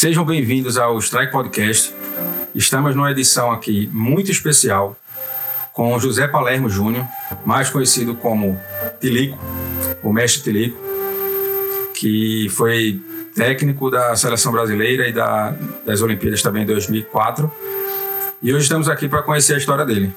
[0.00, 1.92] Sejam bem-vindos ao Strike Podcast.
[2.54, 4.96] Estamos numa edição aqui muito especial
[5.72, 7.04] com José Palermo Júnior,
[7.44, 8.56] mais conhecido como
[9.00, 9.36] Tilico,
[10.00, 10.78] o mestre Tilico,
[11.94, 13.02] que foi
[13.34, 15.52] técnico da seleção brasileira e da,
[15.84, 17.50] das Olimpíadas também em 2004.
[18.40, 20.14] E hoje estamos aqui para conhecer a história dele.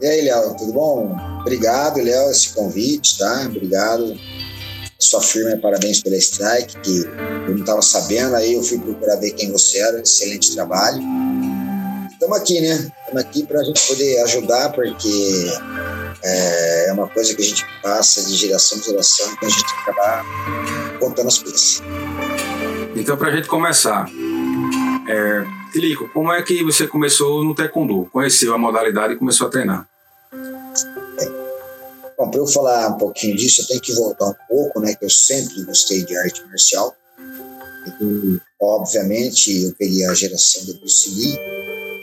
[0.00, 1.16] E aí, Léo, tudo bom?
[1.42, 3.44] Obrigado, Léo, esse convite, tá?
[3.46, 4.18] Obrigado
[5.02, 6.98] sua firma, parabéns pela strike, que
[7.46, 11.02] eu não estava sabendo, aí eu fui procurar ver quem você era, excelente trabalho.
[12.10, 12.90] Estamos aqui, né?
[13.00, 15.52] Estamos aqui para a gente poder ajudar, porque
[16.22, 19.74] é, é uma coisa que a gente passa de geração em geração, então a gente
[19.82, 20.24] acabar
[21.00, 21.82] contando as coisas.
[22.94, 24.06] Então, para a gente começar,
[25.08, 28.08] é, Tilico, como é que você começou no Taekwondo?
[28.12, 29.91] Conheceu a modalidade e começou a treinar?
[32.22, 34.94] Bom, para eu falar um pouquinho disso, eu tenho que voltar um pouco, né?
[34.94, 36.94] Que eu sempre gostei de arte marcial.
[38.00, 41.36] E, obviamente, eu peguei a geração do Bruce Lee,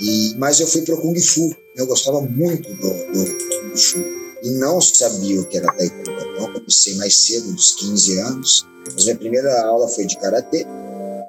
[0.01, 1.55] e, mas eu fui para o Kung Fu.
[1.77, 3.99] Eu gostava muito do, do Kung Fu
[4.43, 6.11] e não sabia o que era Taekwondo.
[6.33, 8.67] Então, comecei mais cedo, dos 15 anos.
[8.93, 10.65] Mas minha primeira aula foi de Karatê.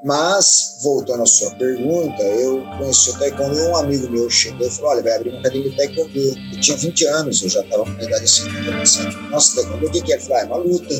[0.02, 4.92] Mas, voltando à sua pergunta, eu conheci o Taekwondo um amigo meu chegou e falou:
[4.92, 6.18] Olha, vai abrir uma academia de Taekwondo.
[6.18, 8.44] Eu tinha 20 anos, eu já estava com idade assim,
[8.78, 10.16] pensando: Nossa, Taekwondo, o que, é?
[10.16, 10.94] Ele falou: ah, é uma luta.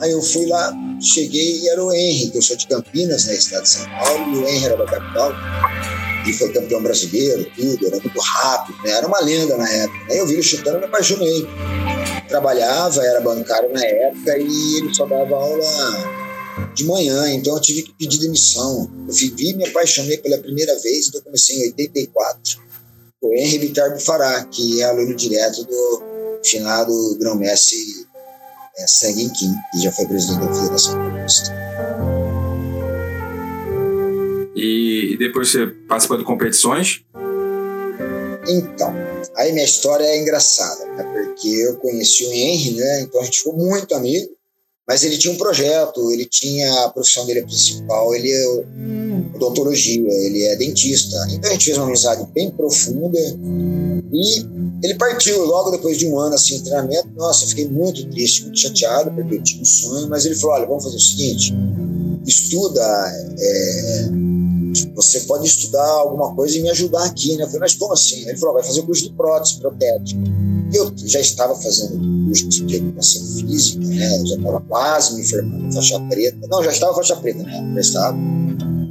[0.00, 3.34] Aí eu fui lá, cheguei e era o Henry, que eu sou de Campinas, né,
[3.34, 5.32] estado de São Paulo, e o Henry era da capital.
[6.26, 8.92] E foi campeão brasileiro, tudo, era muito rápido, né?
[8.92, 9.98] era uma lenda na época.
[10.10, 11.46] Aí eu vi ele chutando e me apaixonei.
[12.28, 16.23] Trabalhava, era bancário na época e ele só dava aula
[16.74, 18.90] de manhã, então eu tive que pedir demissão.
[19.08, 22.62] Eu vivi e me apaixonei pela primeira vez, então eu comecei em 84.
[23.22, 26.02] O Henry Bitar Bufará, que é aluno direto do
[26.42, 27.78] finado grão-mestre
[28.76, 31.54] é, Sang Kim, que já foi presidente da Federação Paulista.
[34.54, 37.04] E depois você participou de competições?
[38.46, 38.94] Então,
[39.36, 41.02] aí minha história é engraçada, né?
[41.02, 43.00] porque eu conheci o Henry, né?
[43.02, 44.30] então a gente ficou muito amigo.
[44.86, 48.46] Mas ele tinha um projeto, ele tinha a profissão dele principal, ele é
[49.34, 51.16] odontologia, ele é dentista.
[51.30, 54.46] Então a gente fez uma amizade bem profunda e
[54.82, 57.08] ele partiu logo depois de um ano assim de treinamento.
[57.16, 60.56] Nossa, eu fiquei muito triste, muito chateado, porque eu tinha um sonho, mas ele falou:
[60.56, 61.54] olha, vamos fazer o seguinte,
[62.26, 62.82] estuda.
[63.38, 64.10] É,
[64.94, 67.44] você pode estudar alguma coisa e me ajudar aqui, né?
[67.44, 68.28] Eu falei, mas como assim?
[68.28, 70.20] Ele falou, vai fazer curso de prótese protética.
[70.72, 74.20] Eu já estava fazendo curso de educação física, né?
[74.20, 76.46] Eu já estava quase me formando faixa preta.
[76.48, 77.72] Não, já estava faixa preta, né?
[77.74, 78.16] Já estava.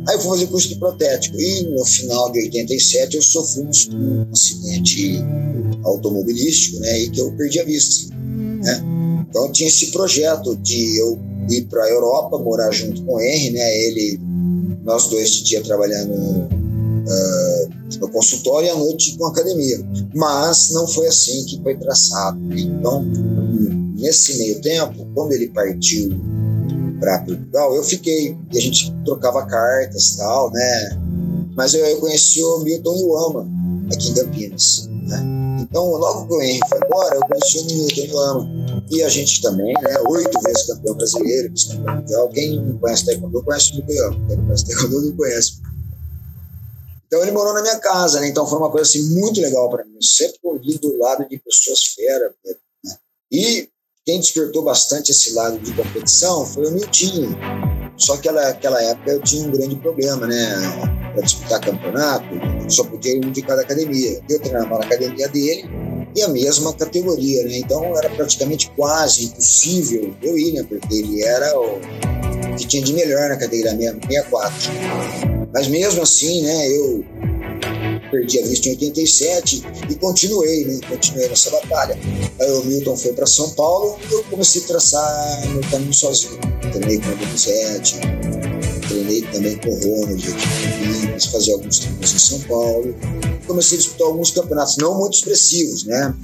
[0.07, 1.39] Aí eu fui fazer curso de protético.
[1.39, 5.19] E no final de 87 eu sofri um, acidente
[5.83, 6.99] automobilístico, né?
[6.99, 8.83] E que eu perdi a vista, né?
[9.29, 13.51] Então tinha esse projeto de eu ir para a Europa, morar junto com o Henry,
[13.51, 13.77] né?
[13.87, 14.19] Ele
[14.83, 19.77] nós dois de dia trabalhando uh, no consultório e à noite com academia.
[20.13, 22.39] Mas não foi assim que foi traçado.
[22.57, 23.03] Então,
[23.97, 26.11] nesse meio tempo, quando ele partiu
[26.99, 30.99] para Portugal, eu fiquei e a gente trocava cartas tal, né?
[31.55, 33.47] Mas eu, eu conheci o Milton Iwama
[33.91, 35.43] aqui em Campinas, né?
[35.63, 39.41] Então, logo que o Henry foi embora, eu conheci o Milton Iwama e a gente
[39.41, 39.97] também, né?
[40.09, 42.29] Oito vezes campeão brasileiro, vice-campeão mundial.
[42.29, 44.11] Quem não conhece Taekwondo conhece o Miguel.
[44.27, 45.61] Quem não conhece Taekwondo não conhece.
[47.07, 48.27] Então ele morou na minha casa, né?
[48.27, 49.95] Então foi uma coisa assim muito legal para mim.
[49.95, 52.33] Eu sempre ouvi do lado de pessoas fera.
[52.45, 52.55] Né?
[53.31, 53.69] E
[54.05, 57.37] quem despertou bastante esse lado de competição foi o Miltinho.
[57.97, 61.02] Só que naquela época eu tinha um grande problema, né?
[61.13, 62.25] para disputar campeonato,
[62.67, 64.21] só podia ir um de cada academia.
[64.29, 65.69] Eu treinava na academia dele
[66.15, 67.57] e a mesma categoria, né?
[67.57, 70.65] Então era praticamente quase impossível eu ir, né?
[70.67, 71.79] Porque ele era o
[72.57, 74.71] que tinha de melhor na categoria 64.
[75.53, 76.67] Mas mesmo assim, né?
[76.69, 77.05] Eu
[78.11, 80.79] perdi a vista em 87 e continuei, né?
[80.87, 81.97] Continuei nessa batalha.
[82.39, 86.39] Aí o Milton foi para São Paulo e eu comecei a traçar meu caminho sozinho.
[86.71, 87.95] Treinei com o 27,
[89.13, 92.95] trabalhei também com Roma, Olímpicos, fazia alguns treinos em São Paulo.
[93.45, 96.15] Comecei a disputar alguns campeonatos, não muito expressivos, né?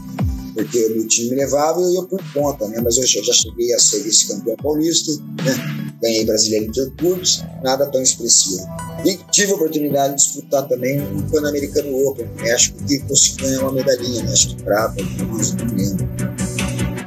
[0.55, 2.81] Porque o meu time me levava e eu ia por conta, né?
[2.83, 5.11] Mas eu já, já cheguei a ser vice-campeão paulista,
[5.43, 5.95] né?
[6.01, 8.65] Ganhei brasileiro em clubes, nada tão expressivo.
[9.05, 13.61] E tive a oportunidade de disputar também o um Pan-Americano Open, México, que consegui ganhar
[13.61, 14.31] uma medalhinha, né?
[14.31, 16.09] acho que prata, não lembro.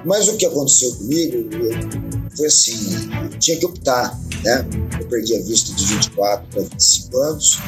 [0.05, 4.67] Mas o que aconteceu comigo, eu foi assim, tinha que optar, né?
[4.99, 7.59] Eu perdi a vista de 24 para 25 anos,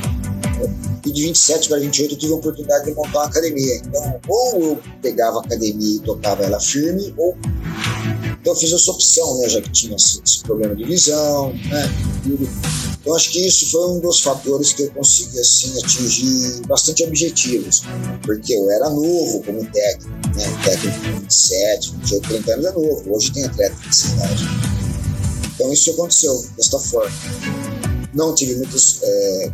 [1.04, 3.76] e de 27 para 28 eu tive a oportunidade de montar uma academia.
[3.76, 7.36] Então, ou eu pegava a academia e tocava ela firme, ou
[8.44, 11.90] Então eu fiz essa opção, né, já que tinha esse, esse problema de visão, né,
[12.22, 12.46] tudo.
[13.00, 17.84] Então acho que isso foi um dos fatores que eu consegui assim atingir bastante objetivos,
[18.22, 23.14] porque eu era novo como técnico, né, técnico de 27, 28, 30 anos é novo,
[23.14, 24.44] hoje tem atleta de cidade.
[25.54, 27.73] Então isso aconteceu desta forma.
[28.14, 29.52] Não tive muitos é,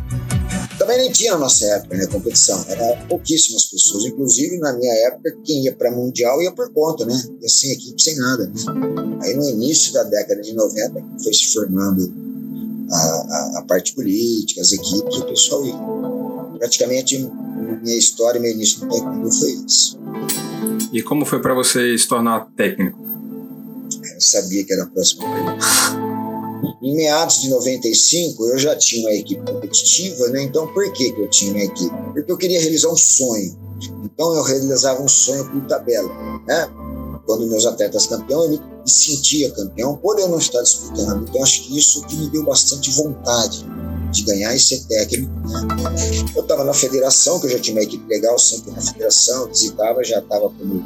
[0.81, 2.65] também nem tinha na nossa época, né, competição.
[2.67, 4.05] Era pouquíssimas pessoas.
[4.05, 7.13] Inclusive, na minha época, quem ia para Mundial ia por conta, né?
[7.39, 8.47] Ia sem equipe, sem nada.
[8.47, 8.53] Né?
[9.21, 12.11] Aí, no início da década de 90, foi se formando
[12.89, 16.57] a, a, a parte política, as equipes, o pessoal ia.
[16.57, 17.29] Praticamente,
[17.83, 19.99] minha história, meu início no taekwondo foi isso.
[20.91, 22.99] E como foi para você se tornar técnico?
[24.15, 26.01] Eu sabia que era a próxima pergunta.
[26.81, 30.41] Em meados de 95, eu já tinha uma equipe competitiva, né?
[30.41, 31.95] Então, por que, que eu tinha uma equipe?
[32.13, 33.55] Porque eu queria realizar um sonho.
[34.03, 36.09] Então, eu realizava um sonho por tabela,
[36.47, 36.67] né?
[37.27, 41.27] Quando meus atletas campeão, eu me sentia campeão, por eu não estar disputando.
[41.29, 43.63] Então, acho que isso que me deu bastante vontade
[44.11, 45.31] de ganhar e ser técnico.
[45.47, 46.31] Né?
[46.35, 50.03] Eu estava na federação, que eu já tinha uma equipe legal, sempre na federação, visitava,
[50.03, 50.83] já estava como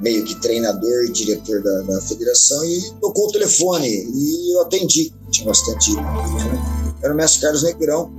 [0.00, 5.12] meio que treinador e diretor da, da federação, e tocou o telefone e eu atendi.
[5.30, 5.94] Tinha bastante.
[5.94, 6.02] Né?
[7.02, 8.10] Era o mestre Carlos Negrão.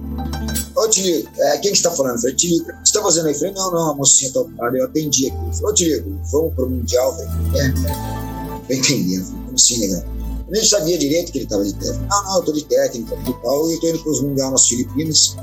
[0.75, 2.15] Ô, Tilico, é, quem que está falando?
[2.15, 3.33] Eu falei, o que você está fazendo aí?
[3.33, 4.77] Eu falei, não, não, a mocinha está ocupada.
[4.77, 5.37] Eu atendi aqui.
[5.37, 7.11] Ele falou, Tilico, vamos para o Mundial?
[7.19, 8.30] Eu falei, é,
[8.75, 9.25] entendendo.
[9.25, 10.03] Falei, como assim, Negrão?
[10.47, 12.06] Eu nem sabia direito que ele estava de técnico.
[12.09, 14.68] Não, não, eu estou de técnico e tal, e estou indo para os Mundial nas
[14.68, 15.35] Filipinas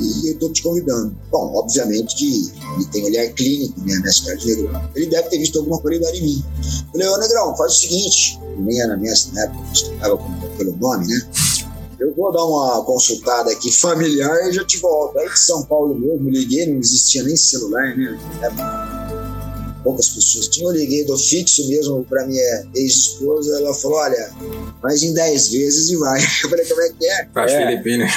[0.00, 1.16] e eu estou te convidando.
[1.30, 4.90] Bom, obviamente que ele tem olhar clínico, né, nessa Negrão.
[4.94, 6.44] Ele deve ter visto alguma qualidade em mim.
[6.58, 10.16] Eu falei, ô Negrão, faz o seguinte, nem era minha, na época, estava
[10.56, 11.28] pelo nome, né?
[11.98, 15.18] Eu vou dar uma consultada aqui familiar e já te volto.
[15.18, 18.18] Aí de São Paulo mesmo, liguei, não existia nem celular, né?
[19.82, 20.70] Poucas pessoas tinham.
[20.70, 23.58] Eu liguei do fixo mesmo para minha ex-esposa.
[23.58, 24.30] Ela falou: Olha,
[24.82, 26.20] mais em 10 vezes e vai.
[26.44, 27.28] Eu falei: Como é que é?
[27.32, 27.66] Faz é.
[27.66, 28.12] Filipinas.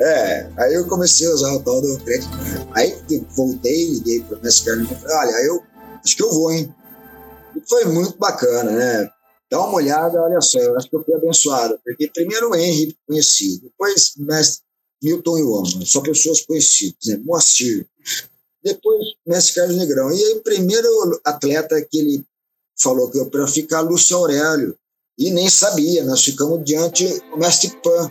[0.00, 2.28] É, aí eu comecei a usar o tal do crédito.
[2.72, 2.92] Aí
[3.36, 5.62] voltei, liguei para mestre Carlos e falei, olha, eu
[6.04, 6.74] acho que eu vou, hein?
[7.56, 9.08] E foi muito bacana, né?
[9.48, 12.96] Dá uma olhada, olha só, eu acho que eu fui abençoado, porque primeiro o Henry
[13.06, 14.64] conhecido, depois o mestre
[15.02, 17.20] Milton e o só pessoas conhecidas, né?
[17.24, 17.86] Moacir,
[18.62, 20.12] depois mestre Carlos Negrão.
[20.12, 22.24] E aí o primeiro atleta que ele
[22.78, 24.76] falou que eu para ficar, Lúcio Aurélio,
[25.18, 28.10] e nem sabia, nós ficamos diante do mestre Pan,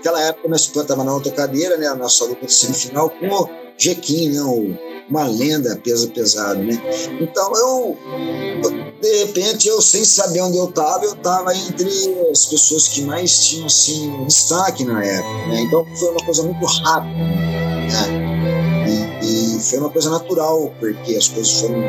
[0.00, 3.26] Naquela época, o Mestre estava na outra cadeira, né, a nossa luta de semifinal, com
[3.26, 4.74] o Jequim, né, o,
[5.10, 6.80] uma lenda peso pesado, né?
[7.20, 7.98] Então, eu,
[9.00, 11.88] de repente, eu sem saber onde eu estava, eu estava entre
[12.30, 15.60] as pessoas que mais tinham, assim, destaque na época, né?
[15.62, 18.29] Então, foi uma coisa muito rápida, né?
[19.70, 21.80] Foi uma coisa natural, porque as coisas foram.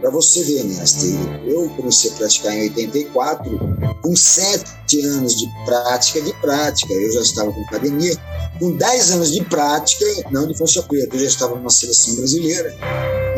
[0.00, 1.14] Para você ver, mestre,
[1.46, 3.58] eu comecei a praticar em 84,
[4.02, 6.92] com sete anos de prática de prática.
[6.92, 8.16] Eu já estava com academia.
[8.58, 12.74] Com 10 anos de prática, não de faixa preta, eu já estava numa seleção brasileira.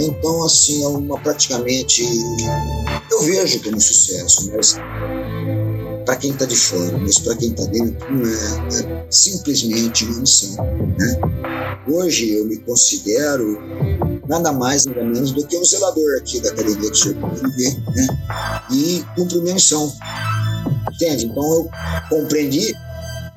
[0.01, 2.05] Então, assim, é uma praticamente.
[3.11, 4.77] Eu vejo como sucesso, mas
[6.09, 10.21] para quem está de fora, mas para quem está dentro não é, é, simplesmente uma
[10.21, 10.65] missão.
[10.99, 11.21] Né?
[11.87, 13.61] Hoje eu me considero
[14.27, 17.13] nada mais, nada menos do que um zelador aqui da academia do Sr.
[17.13, 18.07] Viver, né?
[18.73, 19.95] e cumpro minha missão.
[20.95, 21.27] Entende?
[21.27, 21.71] Então eu
[22.09, 22.75] compreendi,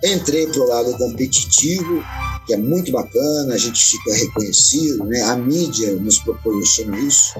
[0.02, 2.02] entrei para o lado competitivo,
[2.46, 5.22] que é muito bacana, a gente fica reconhecido, né?
[5.24, 7.34] a mídia nos proporciona isso.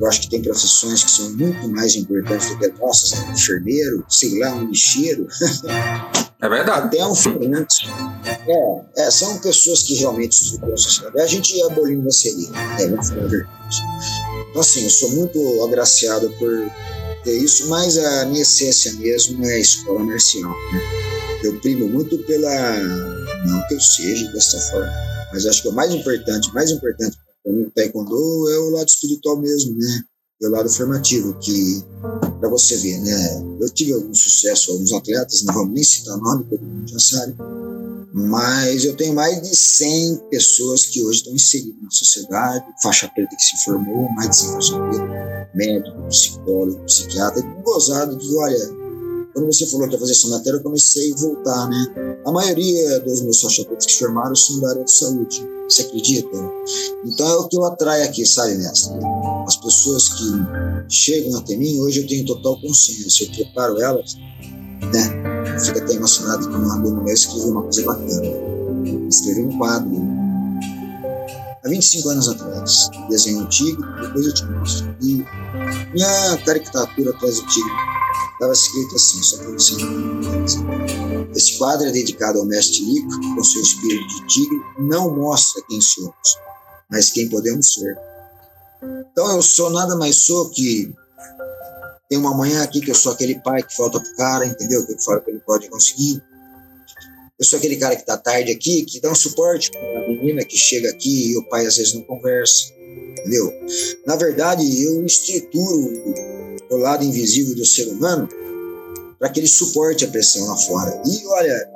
[0.00, 3.32] Eu acho que tem profissões que são muito mais importantes do que as nossas, né?
[3.32, 5.26] enfermeiro, sei lá, um lixeiro.
[6.42, 6.86] É verdade.
[6.86, 7.88] Até um ferrante.
[8.26, 11.20] É, é, são pessoas que realmente estruturam a sociedade.
[11.20, 12.86] A gente ia abolindo a seria, né?
[12.88, 13.52] vamos falar a verdade.
[14.50, 16.50] Então, assim, eu sou muito agraciado por
[17.22, 20.50] ter isso, mas a minha essência mesmo é a escola marcial.
[20.50, 20.80] Né?
[21.44, 23.21] Eu primo muito pela.
[23.46, 24.92] Não que eu seja dessa forma,
[25.32, 29.36] mas acho que o mais importante, mais importante para mim, taekwondo é o lado espiritual
[29.36, 30.02] mesmo, né?
[30.42, 31.84] É o lado formativo, que,
[32.40, 33.42] para você ver, né?
[33.60, 37.34] Eu tive algum sucesso, alguns atletas, não vamos nem citar nome, todo mundo já sabe,
[38.12, 43.34] mas eu tenho mais de 100 pessoas que hoje estão inseridas na sociedade, faixa preta
[43.34, 48.81] que se formou, mais de 100 faixa preta, médico, psicólogo, psiquiatra, gozado de, olha,
[49.32, 52.16] quando você falou que ia fazer essa matéria, eu comecei a voltar, né?
[52.26, 56.28] A maioria dos meus faixa que formaram são da área de saúde, você acredita?
[57.04, 58.92] Então é o que eu atraio aqui, sabe, mestre?
[59.46, 60.32] As pessoas que
[60.88, 65.58] chegam até mim, hoje eu tenho total consciência, eu preparo elas, né?
[65.64, 68.28] Fica até emocionado que um aluno meu escreveu uma coisa bacana.
[69.08, 69.90] Escreveu um quadro
[71.64, 72.88] há 25 anos atrás.
[73.08, 74.96] Desenhei um tigre, depois eu te mostro.
[75.00, 75.24] E
[75.92, 78.01] minha caricatura atrás do tigre
[78.42, 81.30] estava escrito assim, só para você entender.
[81.36, 85.80] Esse quadro é dedicado ao mestre Lico, com seu espírito de tigre, não mostra quem
[85.80, 86.36] somos,
[86.90, 87.96] mas quem podemos ser.
[89.12, 90.92] Então eu sou nada mais sou que
[92.08, 94.84] tem uma manhã aqui que eu sou aquele pai que falta pro cara, entendeu?
[94.84, 96.20] Que fala que ele pode conseguir.
[97.38, 100.56] Eu sou aquele cara que tá tarde aqui, que dá um suporte uma menina que
[100.56, 102.72] chega aqui e o pai às vezes não conversa,
[103.18, 103.52] entendeu?
[104.06, 106.41] Na verdade, eu estruturo
[106.74, 108.28] o lado invisível do ser humano
[109.18, 111.00] para que ele suporte a pressão lá fora.
[111.06, 111.70] E olha,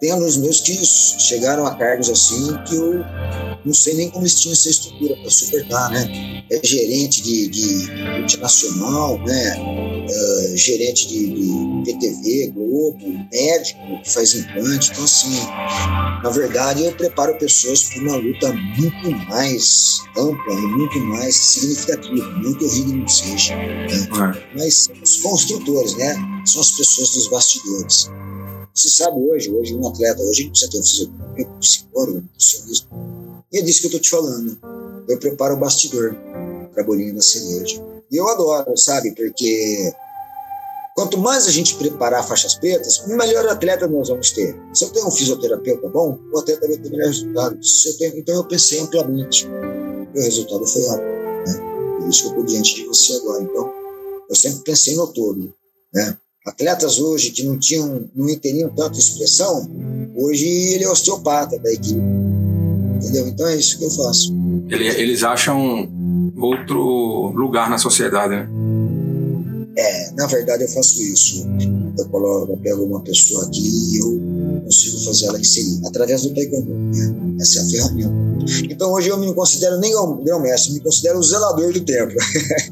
[0.00, 2.94] tem alunos meus que chegaram a cargos assim que eu
[3.64, 6.44] não sei nem como eles tinham essa estrutura para suportar, né?
[6.50, 9.56] É gerente de, de multinacional, né?
[10.04, 12.98] Uh, gerente de, de PTV, Globo,
[13.32, 14.90] médico que faz implante.
[14.92, 15.30] Então, assim,
[16.22, 22.26] na verdade, eu preparo pessoas para uma luta muito mais ampla e muito mais significativa.
[22.42, 23.86] Não que o ringue não seja, né?
[23.86, 24.58] É.
[24.58, 26.14] mas os construtores, né?
[26.46, 28.10] São as pessoas dos bastidores.
[28.74, 32.88] Você sabe hoje, hoje um atleta, hoje precisa ter um fisioterapeuta, um psicólogo, um nutricionista.
[33.52, 34.58] E é disso que eu tô te falando.
[35.08, 36.16] Eu preparo o bastidor
[36.72, 37.93] para a bolinha da cereja.
[38.10, 39.14] Eu adoro, sabe?
[39.14, 39.92] Porque
[40.94, 44.56] quanto mais a gente preparar faixas pretas, melhor atleta nós vamos ter.
[44.72, 47.58] Se eu tenho um fisioterapeuta bom, o atleta vai ter melhor resultado.
[47.86, 49.46] Eu tenho, então eu pensei amplamente.
[50.14, 51.08] O resultado foi ótimo.
[51.46, 51.98] Né?
[51.98, 53.42] Por isso que eu estou diante de você agora.
[53.42, 53.72] Então,
[54.28, 55.52] eu sempre pensei no todo.
[55.92, 56.16] Né?
[56.46, 59.66] Atletas hoje que não tinham, não entendiam tanto expressão,
[60.14, 62.23] hoje ele é osteopata da equipe.
[63.04, 63.28] Entendeu?
[63.28, 64.34] Então é isso que eu faço.
[64.70, 65.88] Ele, eles acham
[66.38, 68.48] outro lugar na sociedade, né?
[69.76, 71.46] É, na verdade eu faço isso.
[71.98, 74.33] Eu coloco, eu pego uma pessoa aqui e eu
[74.64, 76.70] consigo fazer ela inserir através do taekwondo.
[77.40, 78.24] Essa é a ferramenta.
[78.68, 79.92] Então hoje eu me considero nem
[80.22, 82.16] grão-mestre, me considero o zelador do templo.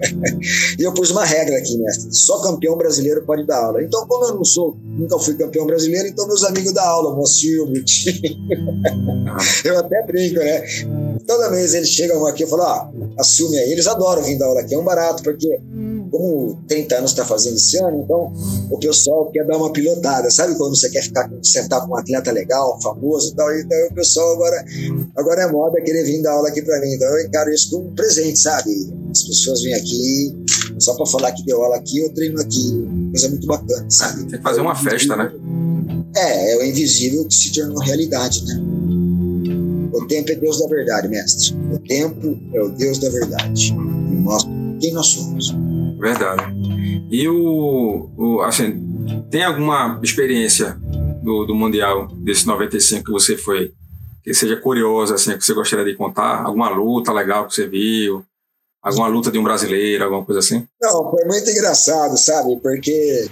[0.78, 3.82] e eu pus uma regra aqui, mestre: só campeão brasileiro pode dar aula.
[3.82, 7.72] Então, como eu não sou, nunca fui campeão brasileiro, então meus amigos da aula, Mocinho,
[9.64, 10.62] eu até brinco, né?
[11.26, 13.72] Toda vez eles chegam aqui e falam: ah, assume aí.
[13.72, 15.58] Eles adoram vir dar aula aqui, é um barato, porque
[16.12, 18.30] como 30 anos está fazendo esse ano, então
[18.70, 20.30] o pessoal quer dar uma pilotada.
[20.30, 23.50] Sabe quando você quer ficar sentar com um atleta legal, famoso e tal?
[23.58, 24.62] Então o pessoal agora,
[25.16, 26.92] agora é moda querer vir dar aula aqui para mim.
[26.92, 28.70] Então eu encaro isso como um presente, sabe?
[29.10, 30.36] As pessoas vêm aqui
[30.78, 32.86] só para falar que deu aula aqui, eu treino aqui.
[33.10, 34.26] Coisa muito bacana, sabe?
[34.26, 35.32] Tem que fazer uma festa, né?
[36.14, 38.60] É, é o invisível que se tornou realidade, né?
[39.94, 41.54] O tempo é Deus da verdade, mestre.
[41.72, 43.70] O tempo é o Deus da verdade.
[43.70, 45.54] E mostra quem nós somos.
[46.02, 46.42] Verdade.
[47.08, 50.76] E o, o assim, tem alguma experiência
[51.22, 53.72] do, do Mundial desse 95 que você foi,
[54.24, 56.42] que seja curiosa, assim, que você gostaria de contar?
[56.42, 58.24] Alguma luta legal que você viu?
[58.82, 60.66] Alguma luta de um brasileiro, alguma coisa assim?
[60.80, 62.56] Não, foi muito engraçado, sabe?
[62.60, 63.28] Porque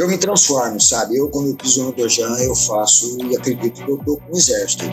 [0.00, 1.16] eu me transformo, sabe?
[1.16, 4.36] Eu, quando eu piso no Dojan, eu faço e acredito que eu tô com o
[4.36, 4.84] exército.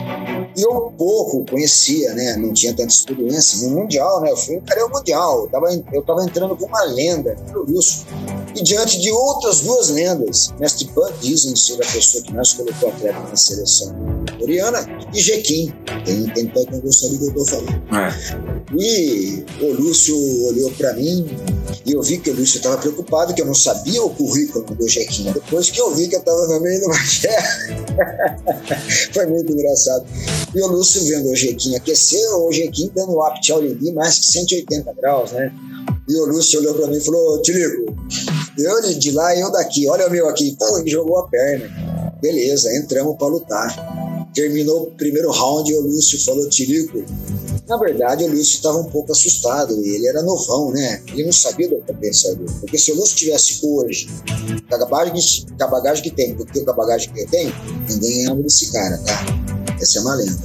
[0.54, 2.36] E eu pouco conhecia, né?
[2.36, 4.30] Não tinha tanta experiência no Mundial, né?
[4.30, 5.44] Eu fui encarei o Mundial.
[5.44, 7.36] Eu tava, eu tava entrando com uma lenda
[7.66, 8.06] russo.
[8.54, 12.88] E diante de outras duas lendas, Mestre Pan dizem ser a pessoa que mais colocou
[12.88, 13.94] atleta na seleção
[14.38, 15.72] coreana, e Jequim.
[16.04, 17.82] Tem, tem taekwondo sabe do que eu tô falando.
[17.94, 18.68] É.
[18.78, 21.26] E o Lúcio olhou para mim
[21.84, 24.88] e eu vi que o Lúcio estava preocupado, que eu não sabia o currículo do
[24.88, 25.32] Jequinha.
[25.32, 28.56] Depois que eu vi que eu estava no meio de uma guerra,
[29.12, 30.06] foi muito engraçado.
[30.54, 33.62] E o Lúcio vendo o Jequinha aquecer, o Jequinha dando o apt ao
[33.94, 35.52] mais de 180 graus, né?
[36.08, 37.94] E o Lúcio olhou para mim e falou: Tilico,
[38.56, 40.56] eu de lá e eu daqui, olha o meu aqui.
[40.58, 41.68] Pô, ele jogou a perna.
[42.20, 44.28] Beleza, entramos para lutar.
[44.34, 47.04] Terminou o primeiro round e o Lúcio falou: Tilico,
[47.68, 49.74] na verdade, o Lúcio estava um pouco assustado.
[49.84, 51.02] Ele era novão, né?
[51.08, 52.50] Ele não sabia do potencial dele.
[52.60, 54.08] Porque se o Lúcio tivesse hoje,
[54.66, 57.52] com a bagagem, que tem, porque a bagagem que eu tenho,
[57.88, 59.67] ninguém ama desse cara, tá?
[59.80, 60.38] Essa é uma lenda.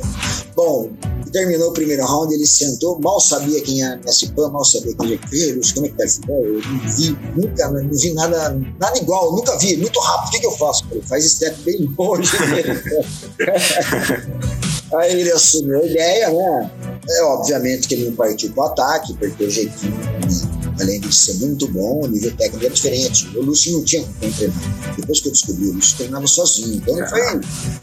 [0.56, 0.92] Bom,
[1.32, 5.14] terminou o primeiro round, ele sentou, mal sabia quem era Messi Pan, mal sabia quem
[5.14, 8.98] era Lúcio, como é que tá esse Eu não vi, nunca, não vi nada, nada
[9.00, 10.28] igual, nunca vi, muito rápido.
[10.28, 10.86] O que, que eu faço?
[10.92, 12.32] Ele faz step bem longe.
[14.96, 16.72] Aí ele assumiu a ideia, né?
[17.10, 19.94] É, obviamente que ele não partiu para o ataque, porque o jeitinho,
[20.80, 23.28] além de ser muito bom, o nível técnico era diferente.
[23.38, 24.96] O Lúcio não tinha como treinar.
[24.98, 26.76] Depois que eu descobri, o Lúcio treinava sozinho.
[26.76, 27.22] Então ele foi,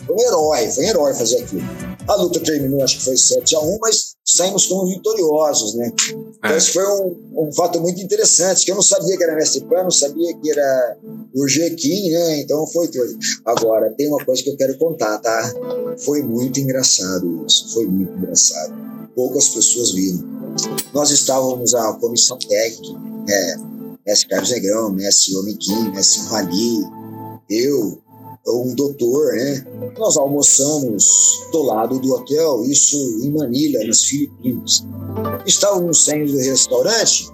[0.06, 1.62] foi um herói, foi um herói fazer aquilo.
[2.08, 5.92] A luta terminou, acho que foi 7 a 1 mas saímos como vitoriosos, né?
[6.38, 9.64] Então, isso foi um, um, fato muito interessante, que eu não sabia que era mestre
[9.64, 10.96] Pan, não sabia que era
[11.34, 12.40] o Jequim, né?
[12.40, 13.16] Então foi tudo.
[13.44, 15.52] Agora, tem uma coisa que eu quero contar, tá?
[15.98, 20.39] Foi muito engraçado isso, foi muito engraçado poucas pessoas viram.
[20.92, 23.56] Nós estávamos a comissão técnica, né?
[24.06, 26.84] Mestre Carlos Negrão, Mestre Omiquim, Mestre Rali,
[27.48, 28.00] eu,
[28.46, 29.66] um doutor, né?
[29.98, 31.04] Nós almoçamos
[31.52, 34.86] do lado do hotel, isso em Manila, nas Filipinas.
[35.46, 37.28] Estávamos saindo do restaurante,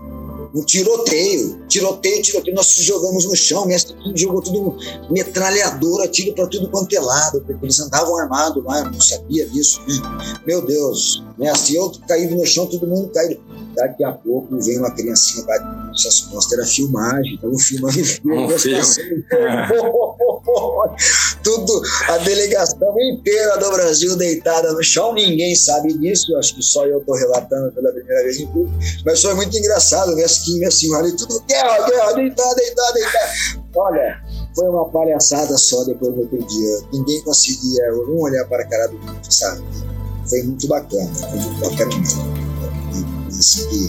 [0.57, 2.57] um tiroteio, tiroteio, tiroteio.
[2.57, 4.75] Nós jogamos no chão, mestre jogou tudo,
[5.11, 9.47] metralhadora, tiro para tudo quanto é lado, porque eles andavam armados lá, eu não sabia
[9.49, 9.95] disso, né?
[10.47, 13.39] Meu Deus, mestre, eu caí no chão, todo mundo caiu.
[13.75, 18.75] Daqui a pouco vem uma criancinha nas costas, era filmagem, estavam filmando um filme.
[21.43, 26.87] Tudo, a delegação inteira do Brasil deitada no chão, ninguém sabe disso, acho que só
[26.87, 30.71] eu estou relatando pela primeira vez em público, mas foi muito engraçado, minha skin, minha
[30.71, 32.61] senhora, e tudo, guerra, guerra, deitada.
[33.77, 34.23] Olha,
[34.55, 38.89] foi uma palhaçada só depois do outro dia, ninguém conseguia um olhar para a cara
[38.89, 39.63] do outro, sabe?
[40.29, 42.56] Foi muito bacana, foi muito bacana mesmo.
[43.39, 43.89] Assim,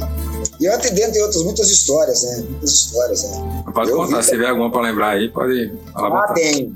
[0.59, 2.45] e ontem dentro de outras muitas histórias, né?
[2.49, 3.63] Muitas histórias, né?
[3.73, 6.23] Pode eu contar, vi, se tiver alguma para lembrar aí, pode falar.
[6.23, 6.75] Ah, tem.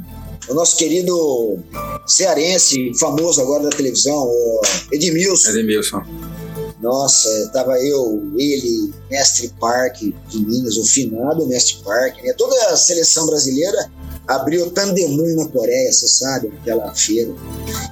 [0.50, 1.60] O nosso querido
[2.06, 4.62] cearense, famoso agora da televisão, o
[4.92, 5.50] Edmilson.
[5.52, 6.02] Edmilson.
[6.82, 12.34] Nossa, tava eu, ele, Mestre Parque de Minas, o finado Mestre Parque, né?
[12.34, 13.92] Toda a seleção brasileira
[14.36, 17.34] abriu Tandemum na Coreia, você sabe, aquela feira.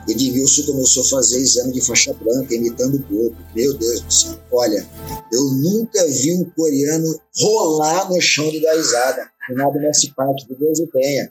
[0.07, 3.37] Edmilson começou a fazer exame de faixa branca, imitando o corpo.
[3.55, 4.39] Meu Deus do céu.
[4.51, 4.87] Olha,
[5.31, 9.29] eu nunca vi um coreano rolar no chão de dar risada.
[9.51, 11.29] Nada nesse parque, que Deus o tenha.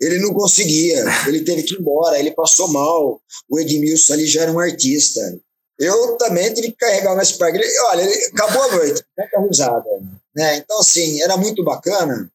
[0.00, 3.20] Ele não conseguia, ele teve que ir embora, ele passou mal.
[3.50, 5.20] O Edmilson ali já era um artista.
[5.78, 7.58] Eu também tive que carregar o Messi Parque.
[7.58, 9.84] Ele, olha, ele, acabou a noite, muita risada.
[10.34, 10.58] Né?
[10.58, 12.30] Então, assim, era muito bacana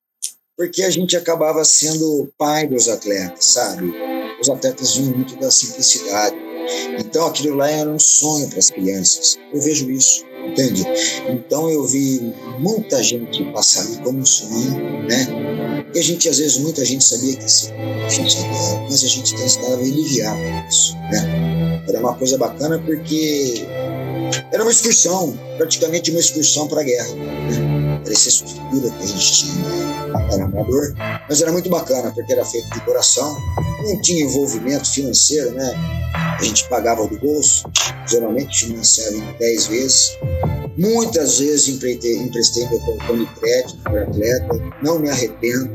[0.62, 3.92] porque a gente acabava sendo pai dos atletas, sabe?
[4.40, 6.36] Os atletas vinham muito da simplicidade.
[7.00, 9.40] Então aquilo lá era um sonho para as crianças.
[9.52, 10.86] Eu vejo isso, entende?
[11.28, 15.84] Então eu vi muita gente passar ali como um sonho, né?
[15.96, 17.74] E a gente, às vezes, muita gente sabia que difícil,
[18.88, 20.38] mas a gente tentava aliviar
[20.70, 21.82] isso, né?
[21.90, 23.66] Era uma coisa bacana porque
[24.52, 27.16] era uma excursão, praticamente uma excursão para a guerra.
[27.16, 27.71] Né?
[28.12, 29.66] Essa estrutura que a gente tinha
[30.34, 30.94] era amador,
[31.30, 33.38] mas era muito bacana, porque era feito de coração,
[33.84, 35.74] não tinha envolvimento financeiro, né?
[36.14, 37.64] A gente pagava do bolso,
[38.08, 40.18] geralmente financiava em 10 vezes.
[40.78, 45.70] Muitas vezes emprestei, emprestei meu cartão de crédito para atleta, não me arrependo,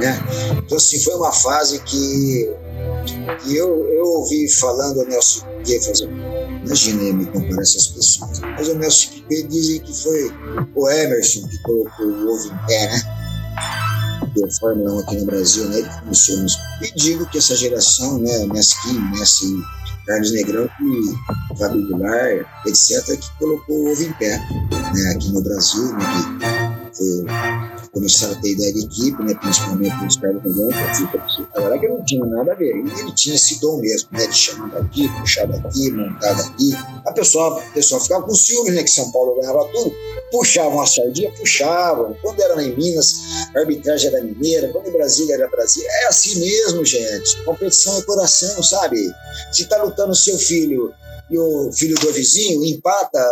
[0.00, 0.18] né?
[0.58, 2.50] Então, assim, foi uma fase que,
[3.42, 6.08] que eu, eu ouvi falando Nelson Piquet fazer.
[6.64, 8.40] Imagina eu me comparar essas pessoas.
[8.40, 10.32] Mas o Nelson Piquet dizem que foi
[10.74, 13.24] o Emerson que colocou o ovo em pé, né?
[14.40, 15.78] da Fórmula 1 aqui no Brasil, né?
[15.78, 16.58] Ele começou nos...
[16.82, 18.46] E digo que essa geração, né?
[18.46, 19.54] Mesquim, Messi,
[20.06, 24.38] Carlos Negrão, que Fábio Goulart, etc., que colocou o ovo em pé,
[24.92, 25.12] né?
[25.14, 26.73] Aqui no Brasil, né?
[26.96, 30.68] Que foi começaram a ter ideia de equipe, né, principalmente com os caras do
[31.54, 34.68] agora que não tinha nada a ver, ele tinha esse dom mesmo, né, de chamar
[34.70, 36.72] daqui, puxar daqui, montar daqui,
[37.06, 39.94] a pessoa, a pessoa ficava com ciúme, né, que São Paulo ganhava tudo,
[40.32, 43.14] puxavam a sardinha, puxavam, quando era em Minas,
[43.54, 48.02] a arbitragem era mineira, quando em Brasília era Brasília, é assim mesmo, gente, competição é
[48.02, 48.98] coração, sabe,
[49.52, 50.92] se tá lutando seu filho
[51.30, 53.24] e o filho do vizinho empata,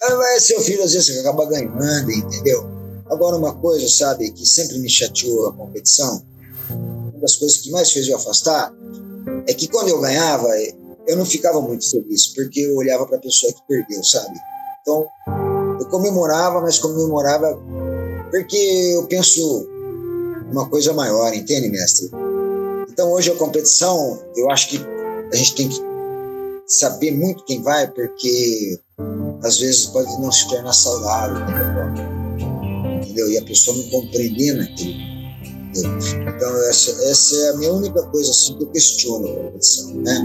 [0.00, 2.73] vai seu filho às vezes acaba ganhando, entendeu?
[3.06, 6.22] Agora, uma coisa, sabe, que sempre me chateou a competição,
[6.70, 8.72] uma das coisas que mais fez eu afastar,
[9.46, 10.48] é que quando eu ganhava,
[11.06, 14.34] eu não ficava muito feliz, porque eu olhava para a pessoa que perdeu, sabe?
[14.80, 15.06] Então,
[15.80, 17.58] eu comemorava, mas comemorava
[18.30, 19.68] porque eu penso
[20.50, 22.10] uma coisa maior, entende, mestre?
[22.88, 24.80] Então, hoje a competição, eu acho que
[25.32, 25.80] a gente tem que
[26.66, 28.80] saber muito quem vai, porque
[29.42, 31.34] às vezes pode não se tornar saudável.
[31.40, 32.23] Né?
[33.14, 33.30] Entendeu?
[33.30, 35.14] E a pessoa não compreendendo aquilo.
[35.76, 40.24] Então, essa, essa é a minha única coisa assim, que eu questiono a competição, né?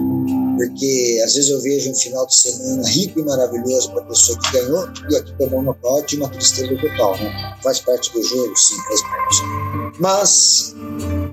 [0.58, 4.38] Porque às vezes eu vejo um final de semana rico e maravilhoso para a pessoa
[4.40, 7.58] que ganhou e aqui tomou nocaute e uma tristeza total, né?
[7.64, 10.00] Faz parte do jogo, sim, faz parte.
[10.00, 10.76] Mas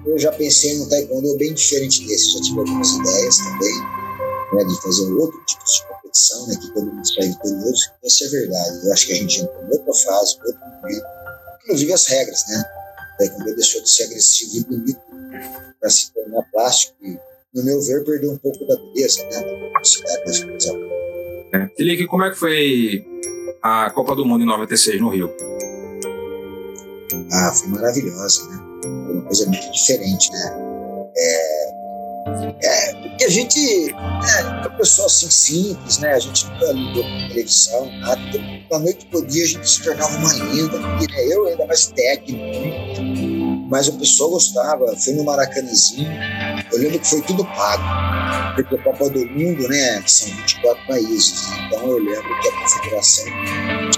[0.07, 3.81] eu já pensei no taekwondo bem diferente desse, já tive algumas ideias também,
[4.55, 7.83] né, de fazer outro tipo de competição, né, que todo mundo sai vitorioso.
[8.03, 8.87] Essa é a verdade.
[8.87, 11.16] Eu acho que a gente entrou em outra fase, outro momento,
[11.67, 12.65] inclusive as regras, né?
[13.15, 15.01] O taekwondo deixou de ser agressivo e bonito
[15.81, 17.19] para se tornar plástico e,
[17.55, 19.41] no meu ver, perdeu um pouco da beleza, né?
[19.41, 20.77] Da velocidade da explosão.
[21.55, 21.69] É.
[21.77, 23.05] Felipe, como é que foi
[23.63, 25.31] a Copa do Mundo em 96 no Rio?
[27.33, 28.81] Ah, foi maravilhosa, né?
[28.83, 31.13] Foi uma coisa muito diferente, né?
[31.17, 31.66] É,
[32.61, 36.13] É, porque a gente é uma pessoa assim simples, né?
[36.13, 38.21] A gente nunca ligou com televisão, nada.
[38.21, 40.77] Então, da noite pro dia a gente se tornava uma lenda.
[40.77, 42.43] E, né, eu ainda mais técnico,
[43.71, 44.97] mas o pessoal gostava.
[44.97, 46.11] Fui no Maracanãzinho,
[46.73, 51.49] eu lembro que foi tudo pago, porque a Copa do Mundo, né, são 24 países.
[51.67, 53.25] Então eu lembro que a confederação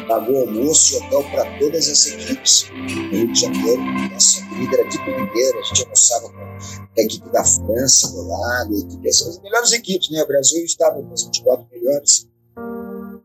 [0.08, 3.82] pagou almoço e hotel para todas as equipes no Rio de Janeiro.
[4.10, 8.26] Nossa, a comida era de primeira, a gente almoçava com a equipe da França do
[8.26, 10.22] lado, a equipe, as melhores equipes, né?
[10.22, 12.26] O Brasil estava com as 24 melhores.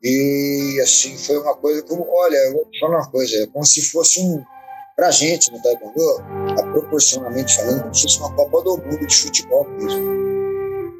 [0.03, 3.65] E assim, foi uma coisa como, olha, eu vou te falar uma coisa, é como
[3.65, 4.43] se fosse um,
[4.97, 6.17] pra gente no Taekwondo,
[6.55, 10.23] tá proporcionalmente falando, como se fosse uma Copa do Mundo de futebol mesmo.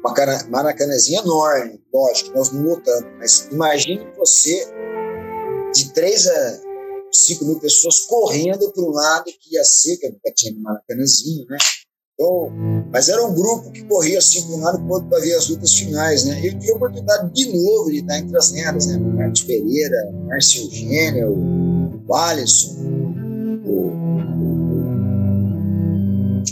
[0.00, 0.14] Uma
[0.48, 4.66] maracanãzinha enorme, lógico, nós não lutamos, mas imagine você
[5.74, 6.60] de 3 a
[7.12, 11.58] 5 mil pessoas correndo para um lado que ia ser, que nunca tinha Maracanãzinho, né?
[12.14, 12.48] Então,
[12.92, 15.48] mas era um grupo que corria assim de um lado para o para ver as
[15.48, 16.38] lutas finais, né?
[16.44, 18.98] Eu tive a oportunidade de novo de estar entre as lendas, né?
[18.98, 21.32] Marcos Pereira, Márcio Eugênio,
[22.06, 22.76] o Alisson,
[23.66, 23.90] o,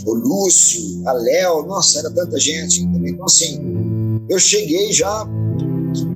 [0.05, 3.13] o Lúcio, a Léo, nossa, era tanta gente também.
[3.13, 5.25] Então, assim, eu cheguei já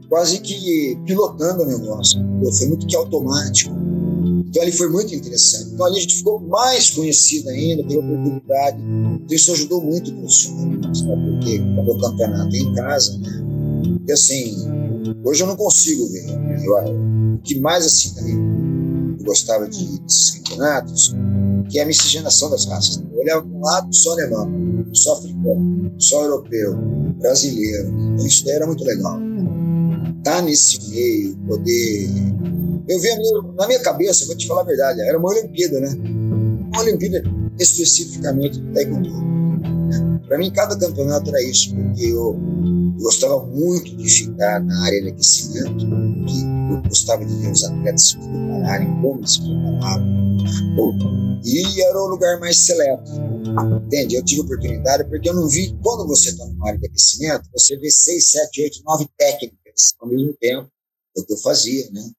[0.09, 2.19] quase que pilotando o negócio.
[2.57, 3.75] Foi muito que automático.
[4.49, 5.71] Então ali foi muito interessante.
[5.73, 8.77] Então ali a gente ficou mais conhecido ainda pela oportunidade.
[8.81, 10.79] Então isso ajudou muito o né?
[11.05, 13.43] porque quando o campeonato em casa, né?
[14.07, 14.55] E assim,
[15.23, 16.25] hoje eu não consigo ver.
[16.25, 16.63] Né?
[16.65, 18.35] Eu, o que mais assim também
[19.19, 21.15] eu gostava de ir nesses campeonatos,
[21.69, 23.03] que é a miscigenação das raças.
[23.11, 24.49] Eu olhava para um lado só alemão,
[24.93, 26.77] só africano, só europeu,
[27.19, 27.89] brasileiro.
[28.13, 29.19] Então isso daí era muito legal.
[30.23, 32.09] Tá nesse meio, poder
[32.87, 33.09] eu vi
[33.57, 35.89] na minha cabeça, vou te falar a verdade, era uma Olimpíada, né?
[36.71, 37.21] Uma Olimpíada
[37.59, 39.09] especificamente do Taekwondo.
[39.09, 40.21] Né?
[40.25, 42.39] Para mim, cada campeonato era isso, porque eu,
[42.97, 48.17] gostava muito de ficar na área de aquecimento, eu gostava de ver os atletas se
[48.17, 50.17] prepararem, como se preparavam.
[51.43, 53.11] E era o lugar mais seleto.
[53.85, 54.15] Entende?
[54.15, 57.77] Eu tive oportunidade porque eu não vi, quando você está numa área de aquecimento, você
[57.77, 59.66] vê seis, sete, oito, nove técnicas
[59.99, 60.69] ao mesmo tempo.
[61.15, 62.11] É o que eu fazia, né?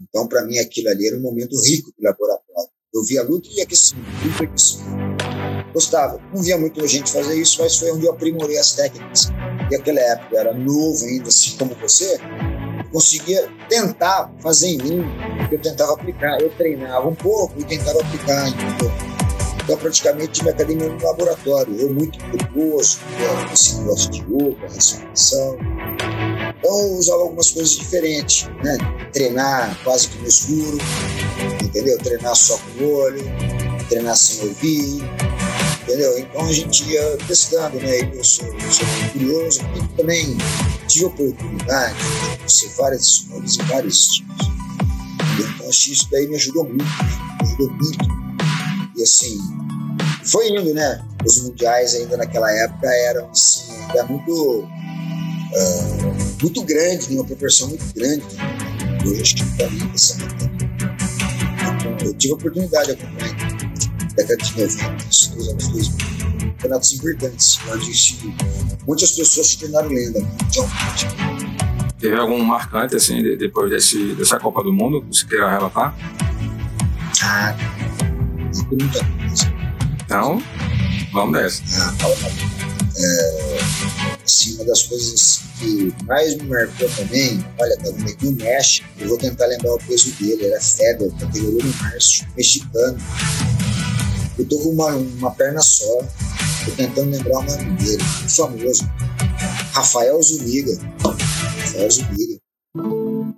[0.00, 2.70] Então, para mim, aquilo ali era um momento rico de laboratório.
[2.92, 5.10] Eu via luta e aquecimento, luta e aquecimento.
[5.72, 6.18] Gostava.
[6.34, 9.28] Não via muita gente fazer isso, mas foi onde eu aprimorei as técnicas.
[9.70, 12.18] E naquela época, eu era novo ainda, assim como você,
[12.90, 15.04] conseguia tentar fazer em mim,
[15.52, 16.40] eu tentava aplicar.
[16.40, 18.90] Eu treinava um pouco e tentava aplicar, entendeu?
[19.62, 21.78] Então, praticamente, tive academia no laboratório.
[21.78, 22.98] Eu muito curioso,
[23.52, 25.56] esse negócio de yoga, respiração
[26.60, 28.76] então eu usava algumas coisas diferentes, né?
[29.14, 30.78] Treinar quase que no escuro,
[31.64, 31.96] entendeu?
[31.98, 33.24] Treinar só com o olho,
[33.88, 35.02] treinar sem ouvir,
[35.82, 36.18] entendeu?
[36.18, 38.00] Então a gente ia testando, né?
[38.14, 40.36] Eu sou, sou curioso e também
[40.86, 44.50] tive oportunidade de conhecer várias escolas e vários estilos.
[45.38, 47.38] Então acho que isso daí me ajudou muito, né?
[47.40, 48.20] me ajudou muito.
[48.98, 49.38] E assim,
[50.24, 51.02] foi indo, né?
[51.24, 54.68] Os mundiais ainda naquela época eram assim, ainda muito
[55.52, 58.24] uh, muito grande, uma proporção muito grande.
[59.06, 60.18] Hoje acho que está ali essa
[61.74, 66.10] então, Eu tive a oportunidade de acompanhar na década de 90, isso dos anos 2000,
[66.40, 68.34] campeonatos importantes, onde
[68.86, 70.20] muitas pessoas se tornaram lenda.
[71.98, 75.94] Teve algum marcante, assim, depois desse, dessa Copa do Mundo, que você queira relatar?
[77.22, 77.54] Ah,
[78.68, 79.52] tem muita coisa.
[80.04, 80.42] Então,
[81.12, 81.62] vamos nessa.
[81.78, 82.28] Ah, tá, tá.
[82.96, 88.32] É, assim, uma das coisas que mais me marcou também, olha, tá vendo aqui o
[88.32, 92.98] México, eu vou tentar lembrar o peso dele, era Feder, categoria no março, mexicano.
[94.38, 95.98] Eu tô com uma, uma perna só,
[96.64, 98.84] tô tentando lembrar o nome dele, muito famoso.
[99.72, 100.72] Rafael Zuniga.
[101.58, 102.40] Rafael Zuniga.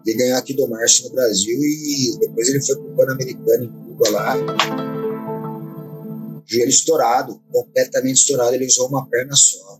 [0.06, 4.10] Ele ganhou aqui do Márcio no Brasil e depois ele foi pro Pan-Americano em Cuba
[4.10, 4.36] lá.
[6.46, 9.78] Joelho estourado, completamente estourado, ele usou uma perna só.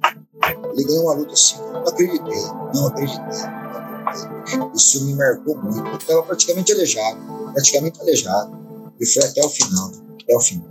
[0.73, 1.57] Ele ganhou uma luta assim,
[1.87, 2.43] acreditei,
[2.75, 3.41] não acreditei.
[3.41, 4.71] Não acreditei.
[4.75, 5.89] Isso me marcou muito.
[5.89, 7.21] Eu estava praticamente aleijado,
[7.53, 8.63] praticamente aleijado.
[9.01, 9.91] E foi até o final,
[10.23, 10.69] até o final.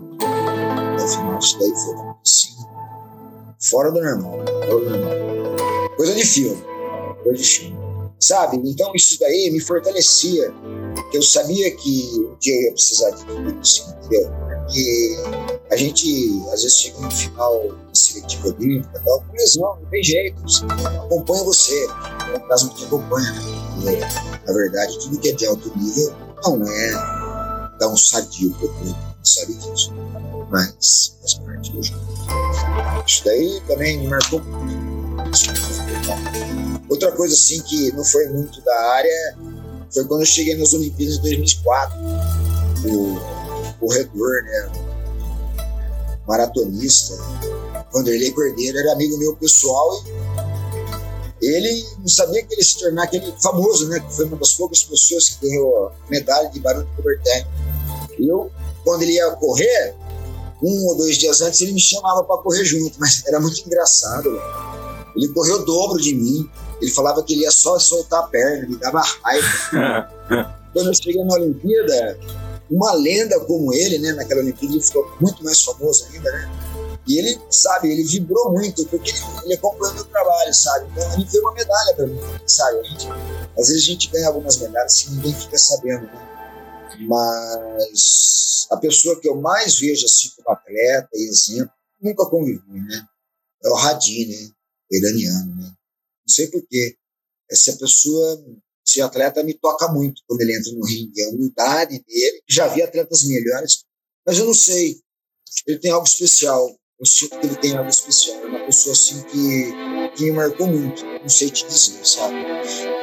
[0.94, 1.40] Até o final.
[1.40, 2.54] Isso daí foi assim,
[3.60, 5.96] fora do normal, fora do normal.
[5.96, 6.64] Coisa de filme,
[7.24, 7.82] coisa de filme.
[8.20, 8.62] Sabe?
[8.64, 10.54] Então isso daí me fortalecia.
[11.12, 14.32] Eu sabia que um dia eu ia precisar de tudo isso, entendeu?
[14.66, 19.90] Porque a gente, às vezes, chega no final da seletiva olímpica, tal, com lesão, não
[19.90, 20.44] tem jeito,
[21.06, 21.88] acompanha você,
[22.34, 24.00] é um caso que te acompanha, né?
[24.46, 29.54] Na verdade, tudo que é de alto nível não é um sadio para o sabe
[29.56, 29.94] disso.
[30.50, 32.02] Mas faz parte do jogo.
[33.08, 34.92] Isso daí também me marcou muito.
[36.90, 39.38] Outra coisa assim que não foi muito da área
[39.94, 41.98] foi quando eu cheguei nas Olimpíadas de 2004.
[42.86, 43.18] O
[43.80, 44.91] corredor, né?
[46.28, 47.16] Maratonista,
[47.94, 50.04] Vanderlei Cordeiro, era amigo meu pessoal
[51.42, 54.00] e ele não sabia que ele se tornar aquele famoso, né?
[54.00, 57.48] Que foi uma das poucas pessoas que ganhou a medalha de Barão de Coubertin.
[58.20, 58.52] Eu,
[58.84, 59.96] quando ele ia correr,
[60.62, 64.30] um ou dois dias antes, ele me chamava para correr junto, mas era muito engraçado.
[65.16, 66.48] Ele correu o dobro de mim.
[66.80, 70.10] Ele falava que ele ia só soltar a perna, me dava raiva.
[70.74, 72.20] Quando eu cheguei na Olimpíada,
[72.72, 76.50] uma lenda como ele, né, naquela Olimpíada, ele ficou muito mais famoso ainda, né?
[77.08, 80.90] E ele, sabe, ele vibrou muito, porque ele, ele acompanhou meu trabalho, sabe?
[80.92, 82.80] Então, ele foi uma medalha para mim, sabe?
[82.80, 83.08] A gente,
[83.58, 86.28] às vezes a gente ganha algumas medalhas que ninguém fica sabendo, né?
[87.08, 93.06] Mas a pessoa que eu mais vejo assim como atleta e exemplo, nunca convivi, né?
[93.64, 94.50] É o Radi, né?
[94.92, 95.66] O iraniano, né?
[95.66, 96.96] Não sei porquê.
[97.50, 98.44] Essa pessoa,
[98.86, 101.24] esse atleta me toca muito quando ele entra no ringue.
[101.24, 102.42] A humildade dele.
[102.50, 103.84] Já vi atletas melhores,
[104.26, 104.98] mas eu não sei.
[105.68, 106.68] Ele tem algo especial.
[107.00, 108.38] Eu sinto que ele tem algo especial.
[108.44, 109.72] É uma pessoa assim que,
[110.16, 111.04] que me marcou muito.
[111.04, 112.36] Não sei te dizer, sabe?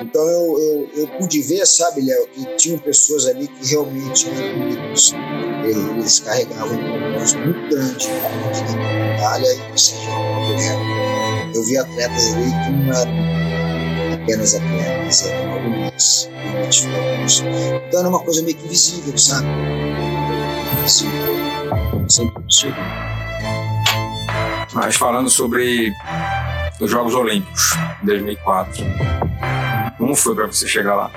[0.00, 4.62] Então eu, eu, eu pude ver, sabe, Léo, que tinham pessoas ali que realmente eram
[4.62, 5.12] amigos.
[5.64, 9.94] Eles carregavam um propósito muito grande na medalha e você
[11.54, 12.70] eu vi atletas ali que
[14.36, 16.28] não eram apenas atletas, eram alguns
[17.88, 19.46] Então era uma coisa meio que invisível, sabe?
[20.84, 21.08] Assim,
[22.08, 22.84] sempre chegou.
[24.74, 25.92] Mas falando sobre
[26.80, 28.84] os Jogos Olímpicos de 2004,
[29.96, 31.10] como foi para você chegar lá?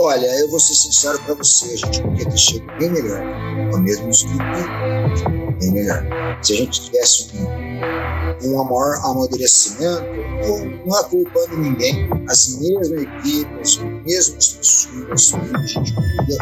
[0.00, 3.78] Olha, eu vou ser sincero para você, a gente podia ter chegado bem melhor, a
[3.78, 6.02] mesma equipe, bem melhor.
[6.42, 10.04] Se a gente tivesse um, um maior amadurecimento,
[10.42, 16.38] não, não é culpando ninguém, as mesmas equipes, as mesmas pessoas, a gente podia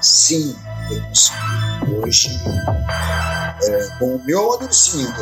[0.00, 0.54] sim
[0.88, 1.64] ter conseguido.
[2.02, 2.28] Hoje,
[3.62, 5.20] é, com o meu amadurecimento,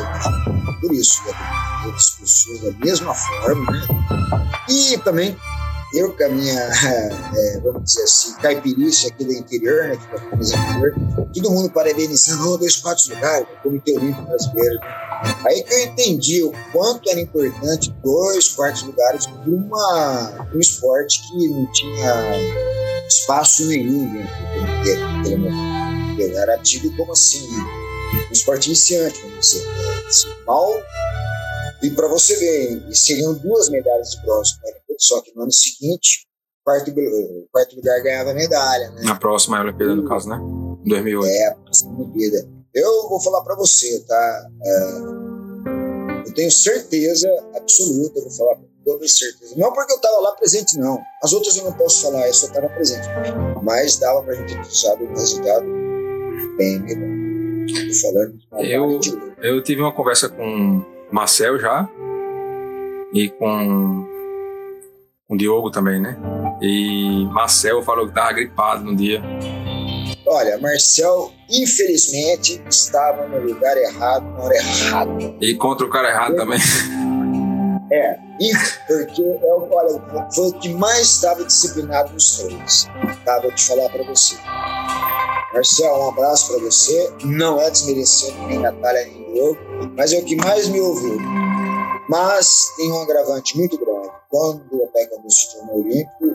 [0.81, 1.21] por isso,
[1.85, 3.87] outras pessoas da mesma forma, né?
[4.69, 5.37] E também
[5.93, 6.59] eu com a minha,
[7.35, 10.93] é, vamos dizer assim, caipirice aqui do interior, né, que é interior,
[11.33, 14.79] todo mundo parabenizando, oh, dois quartos lugares, o Comitê Olímpico Brasileiro.
[15.45, 21.47] Aí que eu entendi o quanto era importante dois quartos lugares para um esporte que
[21.47, 22.13] não tinha
[23.07, 26.23] espaço nenhum dentro do comitê.
[26.23, 29.65] Ele era tido como assim, um esporte iniciante, vamos dizer.
[29.65, 30.35] Né?
[30.45, 30.83] Mal
[31.83, 36.27] e para você ver, seriam duas medalhas de bronze para só que no ano seguinte,
[36.63, 36.91] quarto,
[37.51, 38.89] quarto lugar ganhava medalha.
[38.91, 39.01] Né?
[39.03, 40.39] Na próxima Olimpíada, no caso, né?
[40.85, 41.27] 2008.
[41.27, 42.49] É, a próxima Olimpíada.
[42.73, 44.49] Eu vou falar para você, tá?
[44.63, 49.53] É, eu tenho certeza absoluta, vou falar com toda certeza.
[49.57, 50.99] Não porque eu estava lá presente, não.
[51.21, 53.07] As outras eu não posso falar, eu só estava presente.
[53.61, 55.65] Mas dava para a gente usado um resultado
[56.57, 57.23] bem melhor.
[57.67, 58.39] Tô falando.
[58.59, 58.99] Eu,
[59.41, 61.87] eu tive uma conversa com Marcel já
[63.13, 64.12] e com
[65.29, 66.17] o Diogo também, né?
[66.61, 69.21] E Marcel falou que estava gripado no dia.
[70.25, 75.35] Olha, Marcel, infelizmente, estava no lugar errado, na hora errada.
[75.41, 76.59] E contra o cara errado também.
[77.91, 78.17] É,
[78.87, 80.01] porque eu, olha,
[80.33, 82.87] foi o que mais estava disciplinado nos três.
[83.23, 84.35] Tá, vou te falar para você.
[85.53, 87.13] Marcel, um abraço para você.
[87.23, 89.59] Não é desmerecendo nem Natália nem Diogo,
[89.95, 91.19] mas é o que mais me ouviu.
[92.09, 94.09] Mas tem um agravante muito grande.
[94.29, 96.25] Quando o taekwondo se tornou olímpico,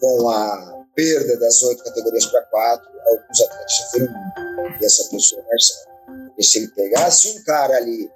[0.00, 4.82] com a perda das oito categorias para quatro, alguns atletas sofreram muito.
[4.82, 5.92] E essa pessoa Marcelo.
[6.38, 8.10] E se ele pegasse um cara ali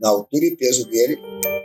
[0.00, 1.16] na altura e peso dele,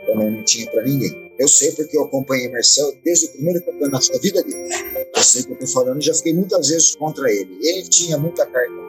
[0.06, 1.36] também não tinha para ninguém.
[1.38, 4.68] Eu sei porque eu acompanhei Marcel desde o primeiro campeonato da vida dele.
[5.14, 7.58] Eu sei que eu estou falando, já fiquei muitas vezes contra ele.
[7.62, 8.88] Ele tinha muita carta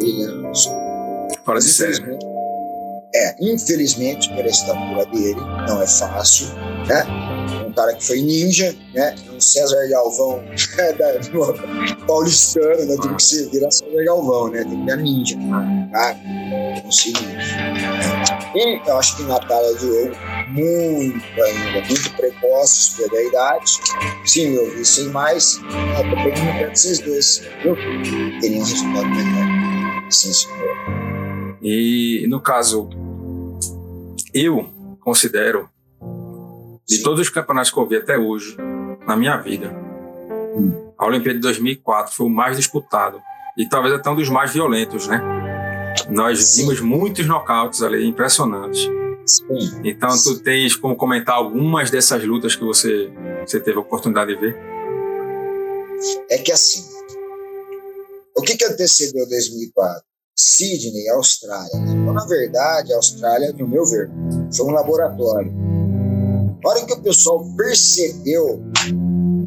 [0.00, 0.76] ele era pessoa.
[1.44, 2.33] Fora de sério.
[3.16, 6.48] É, infelizmente, pela estatura dele, não é fácil,
[6.88, 7.04] né?
[7.64, 9.14] Um cara que foi ninja, né?
[9.32, 10.42] Um César Galvão
[10.98, 12.96] da, do, paulistano, né?
[13.00, 14.64] Tem que ser virar César Galvão, né?
[14.64, 15.36] Tem que virar ninja,
[15.92, 16.16] tá?
[16.82, 17.24] Consegui.
[18.56, 20.16] E eu acho que Natália Diogo,
[20.48, 23.78] muito ainda, muito precoce pela idade.
[24.24, 27.76] Sim, meu vi sem mais, eu tô pegando perto vocês dois, viu?
[28.40, 30.10] Teria um resultado melhor.
[30.10, 31.04] Sim, senhor.
[31.62, 32.90] E no caso,
[34.34, 34.68] eu
[35.00, 35.68] considero,
[36.86, 38.56] de todos os campeonatos que eu vi até hoje,
[39.06, 39.72] na minha vida,
[40.98, 43.20] a Olimpíada de 2004 foi o mais disputado
[43.56, 45.22] e talvez até um dos mais violentos, né?
[46.10, 48.88] Nós vimos muitos nocautes ali, impressionantes.
[49.24, 49.80] Sim.
[49.84, 53.10] Então, tu tens como comentar algumas dessas lutas que você,
[53.46, 54.56] você teve a oportunidade de ver?
[56.28, 56.84] É que assim,
[58.36, 60.13] o que, que antecedeu 2004?
[60.36, 61.76] Sydney, Austrália.
[61.76, 64.10] Então, na verdade, a Austrália, no meu ver,
[64.54, 65.52] foi um laboratório.
[66.62, 68.62] Na hora que o pessoal percebeu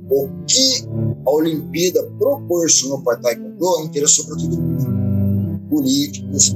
[0.09, 0.87] o que
[1.25, 5.67] a Olimpíada proporcionou para Taekwondo, interessou para todo mundo.
[5.69, 6.55] Políticos,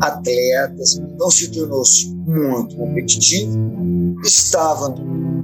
[0.00, 3.56] atletas, então se tornou-se muito competitivo.
[4.22, 4.94] Estava,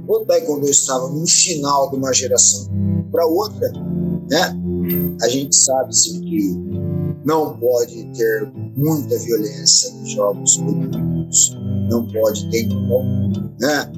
[0.07, 2.69] o Taekwondo estava no final de uma geração
[3.11, 3.71] para outra,
[4.29, 4.55] né?
[5.21, 6.86] A gente sabe sim que
[7.27, 11.57] não pode ter muita violência em jogos olímpicos,
[11.89, 12.65] não pode ter,
[13.59, 13.91] né?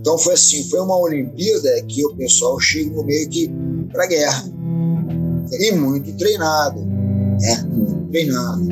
[0.00, 3.50] Então foi assim, foi uma Olimpíada que o pessoal chegou meio que
[3.92, 4.44] para guerra
[5.50, 7.62] e muito treinado, né?
[7.68, 8.68] Muito treinado.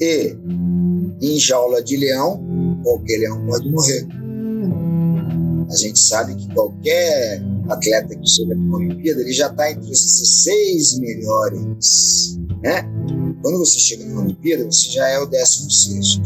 [0.00, 0.36] E
[1.20, 2.42] em jaula de leão,
[2.82, 4.04] qualquer leão pode morrer.
[5.70, 7.40] A gente sabe que qualquer
[7.72, 12.82] atleta que chega uma Olimpíada, ele já está entre os 16 melhores, né?
[13.42, 16.20] Quando você chega na Olimpíada, você já é o 16,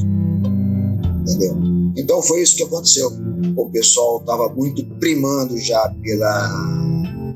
[1.20, 1.56] entendeu?
[1.96, 3.10] Então foi isso que aconteceu.
[3.56, 6.50] O pessoal estava muito primando já pela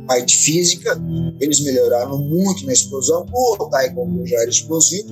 [0.07, 1.01] parte física,
[1.41, 5.09] eles melhoraram muito na explosão, o taekwondo já era explosivo,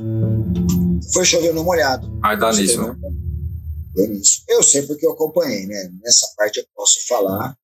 [1.13, 2.11] foi chovendo molhado.
[2.23, 2.95] Aí dá nisso, né?
[4.49, 5.91] Eu sei porque eu acompanhei, né?
[6.03, 7.57] Nessa parte eu posso falar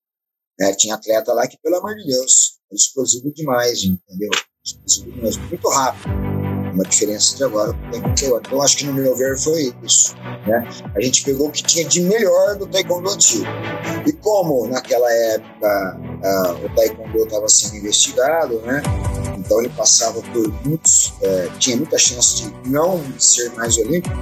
[0.59, 0.73] né?
[0.73, 4.29] Tinha atleta lá que, pelo amor de Deus, era explosivo demais, entendeu?
[4.65, 6.34] Explosivo demais, muito rápido.
[6.75, 10.13] Uma diferença de agora Então, acho que no meu ver foi isso.
[10.45, 10.67] Né?
[10.93, 13.45] A gente pegou o que tinha de melhor do taekwondo antigo.
[14.05, 15.99] E como naquela época
[16.63, 18.83] o taekwondo estava sendo investigado, né?
[19.37, 24.15] Então ele passava por muitos, é, tinha muita chance de não ser mais olímpico,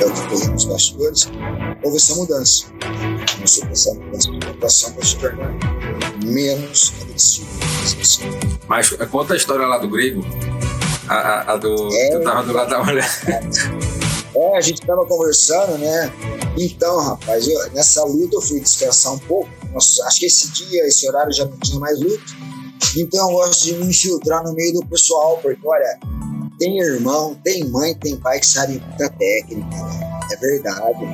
[0.00, 1.22] é o que correu nos bastidores,
[1.82, 2.66] houve essa mudança.
[3.34, 5.52] Começou a passar mudança de pontuação para se tornar
[6.24, 7.48] menos agressivo.
[8.68, 10.24] Mas conta a história lá do grego,
[11.08, 11.88] a, a, do.
[11.94, 13.08] É, tu tava do lado da mulher.
[14.34, 16.10] É, a gente tava conversando, né?
[16.58, 19.50] Então, rapaz, eu, nessa luta eu fui descansar um pouco.
[19.70, 22.24] Nossa, acho que esse dia, esse horário já não tinha mais luta.
[22.96, 25.98] Então eu gosto de me infiltrar no meio do pessoal, porque olha,
[26.58, 30.11] tem irmão, tem mãe, tem pai que sabe muita técnica, né?
[30.32, 31.04] É verdade.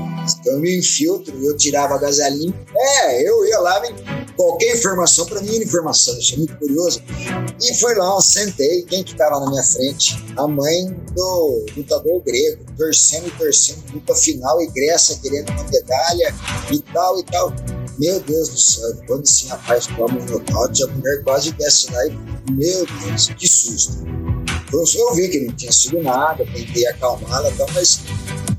[0.41, 2.55] Então eu me infiltro, eu tirava a gasolinha.
[2.77, 3.83] É, eu ia lá,
[4.37, 7.03] qualquer informação, para mim era informação, eu sou muito curioso.
[7.61, 10.25] E fui lá, sentei, quem que estava na minha frente?
[10.37, 16.35] A mãe do lutador grego, torcendo e torcendo, luta final, egressa, querendo uma medalha
[16.71, 17.53] e tal e tal.
[17.99, 22.07] Meu Deus do céu, quando esse rapaz toma um nocaute, a mulher quase desce lá
[22.07, 24.07] e, meu Deus, que susto.
[24.73, 28.01] Eu vi que não tinha sido nada, tentei acalmá-la, mas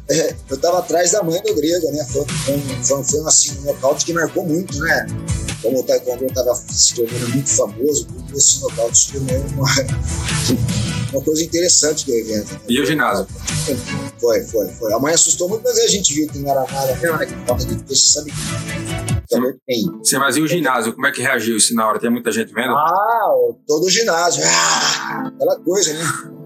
[0.10, 2.04] é, eu estava atrás da mãe do grego, né?
[2.06, 5.08] Foi, foi, foi assim, um nocaute que marcou muito, né?
[5.62, 9.68] Como o Taekwondo estava se tornando muito famoso, esse nocaute se tornou uma,
[11.14, 12.54] uma coisa interessante do evento.
[12.54, 12.60] Né?
[12.70, 13.28] E o ginásio?
[14.20, 14.94] Foi, foi, foi.
[14.94, 17.26] A mãe assustou muito, mas a gente viu que não era nada né?
[17.26, 18.32] Que falta de peixe, sabe
[19.30, 19.84] também tem.
[20.04, 20.94] Sim, mas e o ginásio?
[20.94, 22.00] Como é que reagiu isso na hora?
[22.00, 22.76] Tem muita gente vendo?
[22.76, 23.36] Ah,
[23.68, 24.44] todo o ginásio.
[24.44, 26.39] Ah, aquela coisa, né?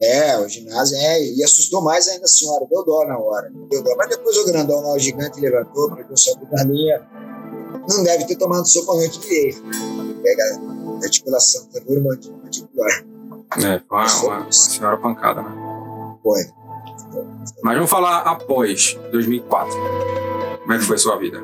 [0.00, 3.82] É, o ginásio é, e assustou mais ainda a senhora, deu dó na hora, deu
[3.82, 3.94] dó.
[3.96, 7.00] Mas depois o grandão lá, o gigante, levantou, pegou só da linha.
[7.88, 9.62] Não deve ter tomado sopa a noite direito.
[10.22, 13.04] Pega a articulação da mandibular.
[13.58, 16.18] É, foi uma, uma, uma senhora pancada, né?
[16.22, 16.44] Foi.
[17.62, 19.74] Mas vamos falar após 2004.
[20.62, 21.38] Como é que foi a sua vida?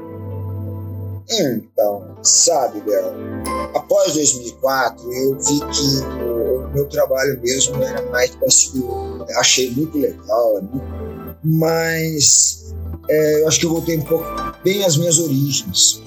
[1.30, 3.12] Então, sabe, Bel,
[3.74, 6.39] após 2004 eu vi que
[6.72, 10.62] meu trabalho mesmo era mais parecido, achei muito legal,
[11.42, 12.74] mas
[13.08, 14.24] é, eu acho que eu voltei um pouco
[14.62, 16.02] bem às minhas origens,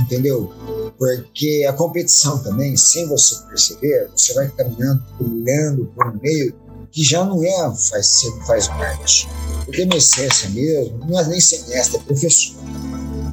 [0.00, 0.52] entendeu?
[0.98, 6.54] Porque a competição também, sem você perceber, você vai caminhando, pulando por um meio
[6.92, 9.28] que já não é, faz, faz parte.
[9.64, 12.54] Porque minha essência mesmo não é nem semestre, é professor.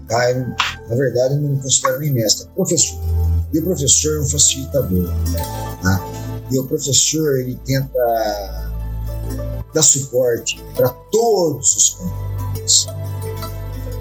[0.08, 0.32] Tá?
[0.32, 0.48] Eu,
[0.90, 3.00] na verdade, eu não me considero nem mestre, é professor.
[3.54, 5.10] E o professor é um facilitador.
[5.84, 6.11] Tá?
[6.52, 8.72] E o professor, ele tenta
[9.74, 12.88] dar suporte para todos os componentes.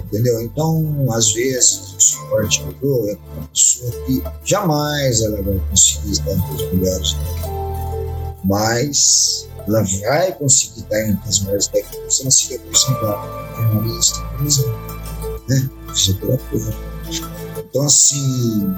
[0.05, 0.41] Entendeu?
[0.41, 5.41] Então, às vezes, o suporte que eu dou é para uma pessoa que jamais ela
[5.41, 7.15] vai conseguir estar entre os melhores
[8.43, 14.45] mas ela vai conseguir estar entre as melhores técnicas se ela se representar jornalista, por
[14.45, 15.69] exemplo, né?
[15.93, 16.77] fisioterapeuta.
[17.57, 18.75] Então, assim,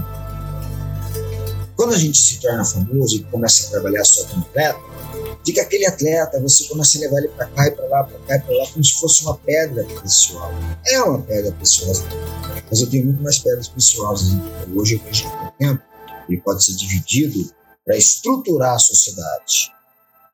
[1.76, 4.80] quando a gente se torna famoso e começa a trabalhar só como atleta,
[5.46, 8.36] fica aquele atleta, você começa a levar ele para cá e para lá, para cá
[8.36, 10.54] e para lá, como se fosse uma pedra preciosa.
[10.86, 12.04] É uma pedra preciosa,
[12.70, 14.30] mas eu tenho muito mais pedras preciosas.
[14.76, 15.84] Hoje eu vejo que o tempo
[16.30, 17.54] ele pode ser dividido
[17.86, 19.72] para estruturar a sociedade,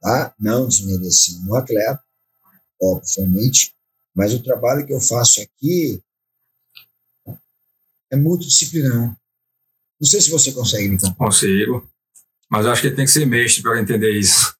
[0.02, 0.34] tá?
[0.40, 2.04] Não desmerecendo o atleta,
[2.82, 3.74] obviamente,
[4.14, 6.02] mas o trabalho que eu faço aqui
[8.12, 9.19] é multidisciplinar.
[10.00, 11.18] Não sei se você consegue compreender.
[11.18, 11.90] Consigo,
[12.50, 14.54] mas acho que tem que ser mestre para entender isso.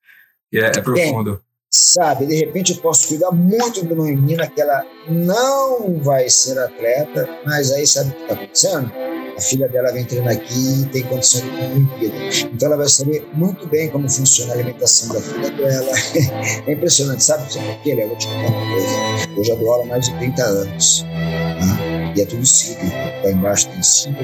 [0.52, 1.42] E é, é profundo.
[1.72, 6.58] sabe, de repente eu posso cuidar muito de uma menina que ela não vai ser
[6.58, 8.92] atleta, mas aí sabe o que está acontecendo?
[9.38, 12.18] A filha dela vem treinar aqui e tem condição de Olimpíada.
[12.52, 15.92] Então ela vai saber muito bem como funciona a alimentação da filha dela.
[16.68, 17.52] é impressionante, sabe?
[17.54, 18.10] Sabe por quê, Léo?
[18.10, 19.38] Vou te contar uma coisa.
[19.38, 21.04] Eu já dou aula há mais de 30 anos.
[21.04, 21.89] Tá?
[22.22, 22.96] É tudo cíclico.
[23.24, 24.20] Lá embaixo tem cinco,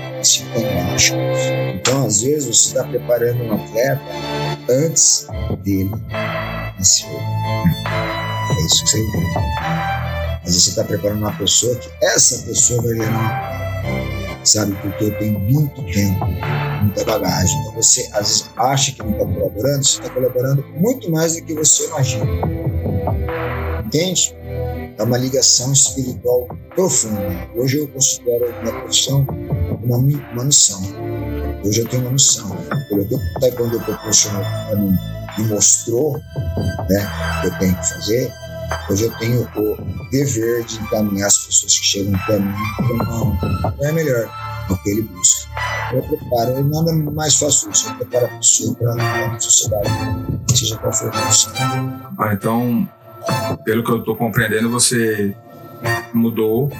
[0.53, 1.13] tem lá embaixo.
[1.75, 4.01] Então, às vezes, você está preparando um atleta
[4.69, 5.27] antes
[5.63, 5.91] dele
[6.77, 7.07] nascer.
[7.07, 9.25] É isso que você entende.
[10.43, 13.65] Às vezes você está preparando uma pessoa que essa pessoa vai virar uma
[14.45, 14.75] sabe?
[14.81, 16.25] Porque tenho muito tempo,
[16.81, 17.59] muita bagagem.
[17.61, 21.43] Então você às vezes acha que não está colaborando, você está colaborando muito mais do
[21.43, 22.25] que você imagina.
[23.85, 24.35] Entende?
[24.97, 27.49] É uma ligação espiritual profunda.
[27.55, 29.25] Hoje eu considero a minha profissão
[29.83, 30.81] uma, uma missão.
[31.65, 32.49] Hoje eu tenho uma missão.
[32.89, 34.95] Pelo que o Taekwondo proporcionou para mim
[35.37, 36.13] e mostrou
[36.89, 38.31] né, que eu tenho que fazer,
[38.89, 42.53] Hoje eu tenho o dever de encaminhar as pessoas que chegam para mim
[43.61, 44.29] para é melhor
[44.67, 45.47] do que ele busca.
[45.93, 49.89] Eu preparo, eu nada mais faço isso, eu preparo a pessoa para a sociedade,
[50.55, 51.53] seja qual for a função.
[52.17, 52.89] Ah, então,
[53.63, 55.35] pelo que eu estou compreendendo, você
[56.13, 56.71] mudou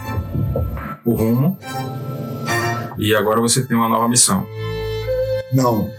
[1.04, 1.58] o rumo
[2.98, 4.46] e agora você tem uma nova missão.
[5.54, 5.90] Não,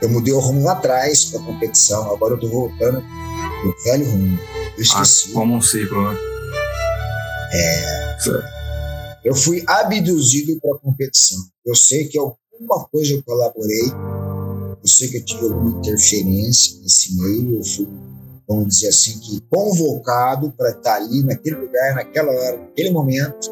[0.00, 3.02] eu mudei o rumo lá atrás para a competição, agora eu estou voltando
[3.60, 4.38] pro velho rumo.
[4.76, 5.30] Eu esqueci.
[5.30, 6.16] Ah, como um ciclo, né?
[7.52, 8.16] É.
[8.20, 8.58] Certo.
[9.24, 11.38] Eu fui abduzido para a competição.
[11.66, 13.92] Eu sei que alguma coisa eu colaborei,
[14.80, 17.88] eu sei que eu tive alguma interferência nesse meio, eu fui,
[18.48, 23.50] vamos dizer assim, que convocado para estar ali naquele lugar, naquela hora, naquele momento,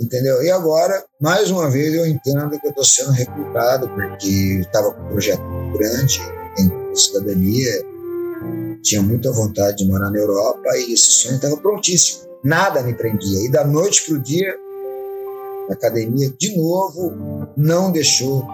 [0.00, 0.42] entendeu?
[0.42, 5.02] E agora, mais uma vez, eu entendo que eu estou sendo recrutado, porque estava com
[5.02, 5.42] um projeto
[5.76, 6.20] grande,
[6.58, 7.84] em cidadania,
[8.82, 12.24] tinha muita vontade de morar na Europa e esse sonho estava prontíssimo.
[12.42, 13.40] Nada me prendia.
[13.46, 14.54] E da noite para o dia,
[15.68, 18.46] a academia, de novo, não deixou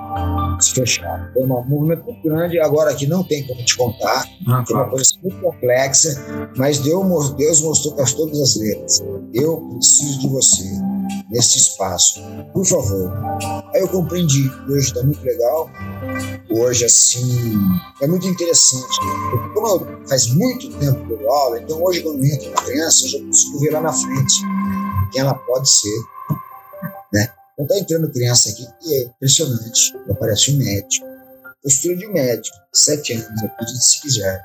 [0.60, 1.30] se fechar.
[1.32, 2.60] Foi um movimento muito grande.
[2.60, 7.30] Agora aqui não tem como te contar, ah, é uma coisa muito complexa, mas Deus,
[7.34, 9.02] Deus mostrou para todas as letras.
[9.32, 10.64] Eu preciso de você
[11.30, 12.20] nesse espaço.
[12.52, 13.12] Por favor.
[13.74, 14.50] Aí eu compreendi.
[14.68, 15.70] Hoje está muito legal.
[16.50, 17.54] Hoje, assim,
[18.02, 19.00] é muito interessante.
[19.30, 22.62] Porque como eu, faz muito tempo que eu aula, então hoje, quando eu entro uma
[22.62, 24.42] criança, eu já consigo ver lá na frente
[25.12, 26.00] quem ela pode ser.
[27.12, 27.28] Né?
[27.54, 29.94] Então, está entrando criança aqui e é impressionante.
[30.10, 31.06] Aparece um médico,
[31.62, 34.40] postura de médico, sete anos, acredite se quiser.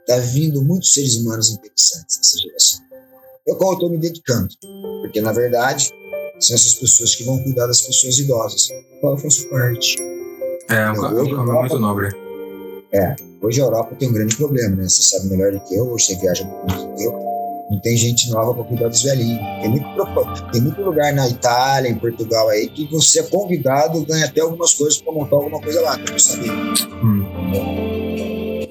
[0.00, 2.84] Está vindo muitos seres humanos interessantes nessa geração.
[3.46, 4.48] Eu qual eu estou me dedicando,
[5.02, 5.90] porque na verdade
[6.40, 8.68] são essas pessoas que vão cuidar das pessoas idosas,
[9.00, 9.96] qual eu faço parte.
[10.70, 12.08] É, um caminho muito nobre.
[12.92, 14.88] É, hoje a Europa tem um grande problema, né?
[14.88, 17.23] Você sabe melhor do que eu, hoje você viaja muito do que eu.
[17.74, 19.40] Não tem gente nova para cuidar dos velhinhos.
[19.60, 24.26] Tem muito, tem muito lugar na Itália, em Portugal aí, que você é convidado, ganha
[24.26, 26.52] até algumas coisas para montar alguma coisa lá, que eu não sabia.
[27.02, 27.24] Hum.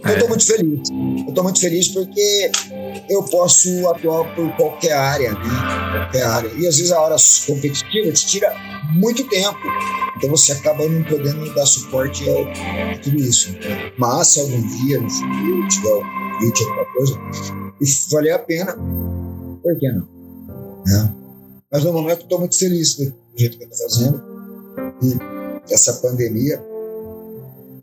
[0.05, 0.29] Eu estou é.
[0.29, 0.89] muito feliz.
[0.89, 2.51] Eu estou muito feliz porque
[3.09, 5.39] eu posso atuar por qualquer área, né?
[5.97, 6.47] Qualquer área.
[6.57, 8.53] E às vezes a hora competitiva te tira
[8.95, 9.59] muito tempo.
[10.15, 13.53] Então você acaba não podendo dar suporte a tudo isso.
[13.97, 17.13] Mas se algum dia no futuro tiver convite, alguma coisa,
[17.81, 18.75] e valer a pena,
[19.61, 20.07] por que não?
[20.85, 21.15] Né?
[21.71, 24.23] Mas no momento estou muito feliz do jeito que eu estou fazendo.
[25.01, 26.61] E essa pandemia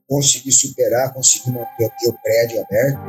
[0.08, 3.00] consegui superar, consegui manter aqui o prédio aberto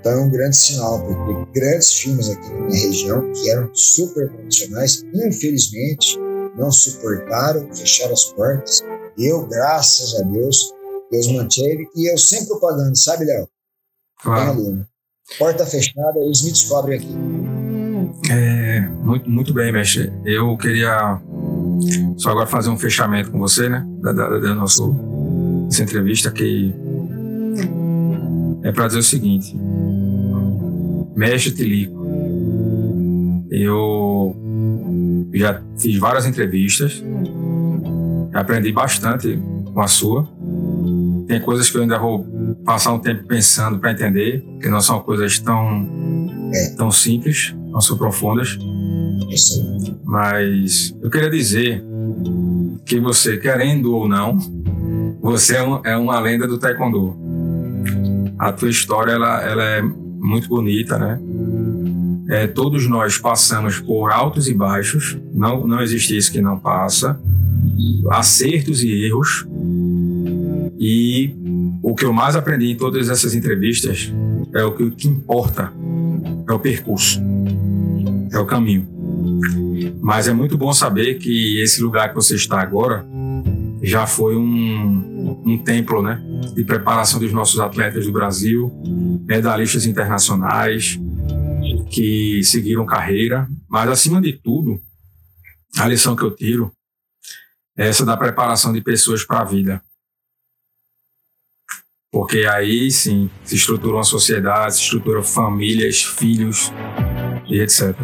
[0.00, 4.30] então é um grande sinal, porque grandes filmes aqui na minha região, que eram super
[4.30, 6.18] profissionais, infelizmente
[6.56, 8.82] não suportaram, fecharam as portas.
[9.16, 10.72] Eu, graças a Deus,
[11.10, 11.88] Deus manteve.
[11.96, 13.48] E eu sempre propagando, sabe, Léo?
[14.22, 14.50] Claro.
[14.50, 14.86] aluno.
[15.38, 17.14] Porta fechada, eles me descobrem aqui.
[18.30, 20.12] É, muito, muito bem, mestre.
[20.24, 21.20] Eu queria
[22.16, 23.86] só agora fazer um fechamento com você, né?
[24.00, 24.82] Da, da, da nossa
[25.80, 26.74] entrevista, que
[28.62, 29.54] é para dizer o seguinte:
[31.14, 32.06] Mestre Tilico,
[33.50, 34.36] eu
[35.34, 37.02] já fiz várias entrevistas,
[38.32, 39.38] aprendi bastante
[39.72, 40.26] com a sua,
[41.26, 42.26] tem coisas que eu ainda vou
[42.64, 45.88] passar um tempo pensando para entender, que não são coisas tão,
[46.54, 46.74] é.
[46.76, 48.58] tão simples, não são profundas.
[50.04, 51.84] Mas eu queria dizer
[52.84, 54.38] que você, querendo ou não,
[55.20, 57.16] você é, um, é uma lenda do taekwondo.
[58.38, 61.20] A tua história ela, ela é muito bonita, né?
[62.30, 67.18] É, todos nós passamos por altos e baixos, não, não existe isso que não passa,
[68.10, 69.46] acertos e erros.
[70.78, 71.34] E
[71.82, 74.12] o que eu mais aprendi em todas essas entrevistas
[74.54, 75.72] é o que, importa,
[76.48, 77.20] é o percurso,
[78.32, 78.88] é o caminho.
[80.00, 83.04] Mas é muito bom saber que esse lugar que você está agora
[83.82, 86.20] já foi um, um templo né,
[86.54, 88.72] de preparação dos nossos atletas do Brasil,
[89.26, 90.98] medalhistas internacionais,
[91.90, 94.80] que seguiram carreira, mas acima de tudo,
[95.76, 96.72] a lição que eu tiro
[97.76, 99.82] é essa da preparação de pessoas para a vida.
[102.18, 106.72] Porque aí sim se estrutura uma sociedade, se estrutura famílias, filhos
[107.46, 107.94] e etc.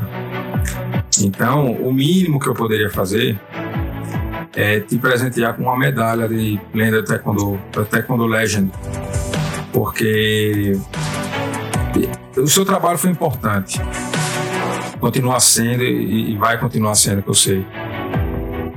[1.20, 3.36] Então, o mínimo que eu poderia fazer
[4.54, 7.60] é te presentear com uma medalha de lenda do Taekwondo,
[7.90, 8.70] Taekwondo Legend.
[9.72, 10.78] Porque
[12.36, 13.80] o seu trabalho foi importante.
[15.00, 17.66] Continua sendo e vai continuar sendo, que eu sei.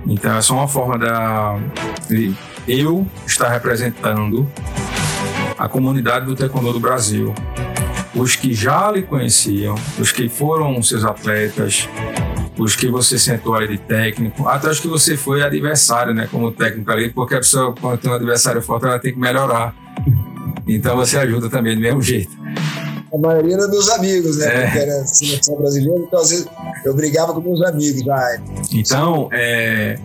[0.07, 1.59] Então é só uma forma da,
[2.09, 2.35] de
[2.67, 4.49] eu estar representando
[5.57, 7.33] a comunidade do Taekwondo do Brasil.
[8.15, 11.87] Os que já lhe conheciam, os que foram seus atletas,
[12.57, 16.51] os que você sentou ali de técnico, até os que você foi adversário, né, como
[16.51, 19.75] técnico ali, porque a pessoa, quando tem um adversário forte, ela tem que melhorar.
[20.67, 22.35] Então você ajuda também do mesmo jeito
[23.13, 24.47] a maioria era meus amigos, né?
[24.47, 24.61] É.
[24.65, 26.47] Porque era seleção brasileira, então às vezes
[26.85, 28.07] eu brigava com meus amigos.
[28.07, 28.41] Ah,
[28.73, 29.97] então, é...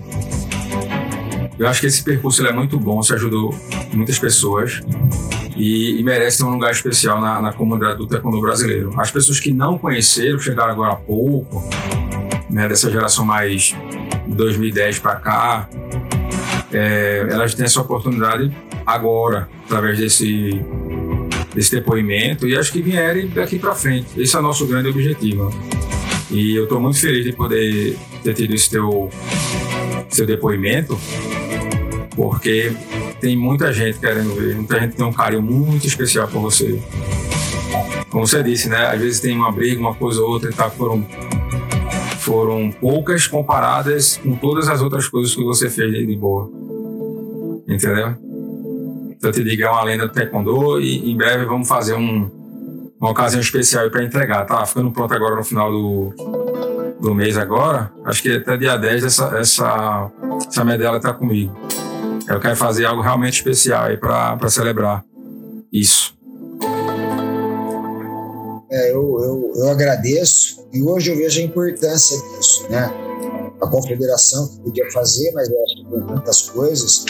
[1.59, 3.55] eu acho que esse percurso é muito bom, você ajudou
[3.93, 4.81] muitas pessoas
[5.57, 8.93] e, e merece um lugar especial na, na comunidade do taekwondo brasileiro.
[8.99, 11.63] As pessoas que não conheceram, chegaram agora há pouco,
[12.51, 13.75] né, dessa geração mais
[14.27, 15.69] 2010 para cá,
[16.73, 18.51] é, elas têm essa oportunidade
[18.87, 20.61] agora, através desse
[21.55, 24.09] desse depoimento e acho que vierem daqui para frente.
[24.21, 25.53] Esse é o nosso grande objetivo.
[26.31, 29.11] E eu estou muito feliz de poder ter tido esse teu
[30.09, 30.99] seu depoimento,
[32.15, 32.73] porque
[33.23, 36.83] tem muita gente querendo ver, muita gente tem um carinho muito especial por você.
[38.11, 38.89] Como você disse, né?
[38.89, 41.07] Às vezes tem uma briga, uma coisa ou outra, e tá, foram
[42.19, 46.51] foram poucas comparadas com todas as outras coisas que você fez de boa.
[47.69, 48.17] Entendeu?
[49.23, 52.29] eu te digo, é uma lenda do Taekwondo e em breve vamos fazer um,
[53.01, 54.45] uma ocasião especial para entregar.
[54.47, 56.13] Tá ficando pronto agora no final do,
[57.01, 57.93] do mês agora.
[58.05, 60.11] Acho que até dia 10 essa, essa,
[60.49, 61.57] essa medalha está comigo.
[62.29, 65.05] Eu quero fazer algo realmente especial para celebrar
[65.73, 66.15] isso.
[68.71, 72.91] É, eu, eu, eu agradeço e hoje eu vejo a importância disso, né?
[73.63, 77.05] a confederação que podia fazer, mas eu acho que tem tantas coisas.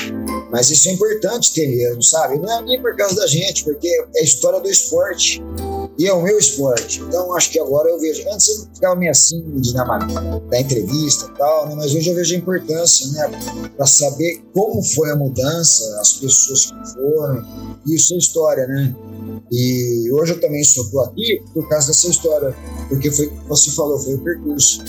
[0.50, 2.38] Mas isso é importante ter mesmo, sabe?
[2.38, 5.42] Não é nem por causa da gente, porque é a história do esporte.
[5.99, 7.01] E é o meu esporte.
[7.01, 8.22] Então, acho que agora eu vejo.
[8.32, 9.99] Antes eu ficava meio assim na,
[10.38, 11.74] da entrevista e tal, né?
[11.76, 13.70] mas hoje eu vejo a importância, né?
[13.76, 17.45] Para saber como foi a mudança, as pessoas que foram.
[17.86, 18.95] Isso é história, né?
[19.51, 22.57] E hoje eu também estou aqui por causa dessa história,
[22.93, 24.84] porque foi você falou, foi o percurso.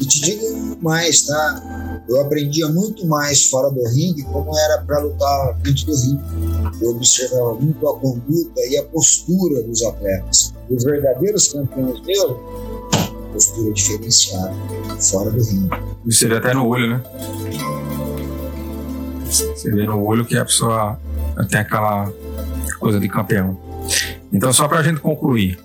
[0.00, 2.02] E te digo mais, tá?
[2.08, 6.22] Eu aprendia muito mais fora do ringue como era para lutar dentro do ringue.
[6.80, 10.54] Eu observava muito a conduta e a postura dos atletas.
[10.70, 12.36] Os verdadeiros campeões meus,
[13.32, 14.54] postura diferenciada,
[15.00, 15.70] fora do ringue.
[16.06, 17.02] Isso você vê até no olho, né?
[19.26, 20.98] Você vê no olho que a pessoa
[21.50, 22.10] tem aquela
[22.78, 23.58] coisa de campeão.
[24.32, 25.58] Então, só para a gente concluir,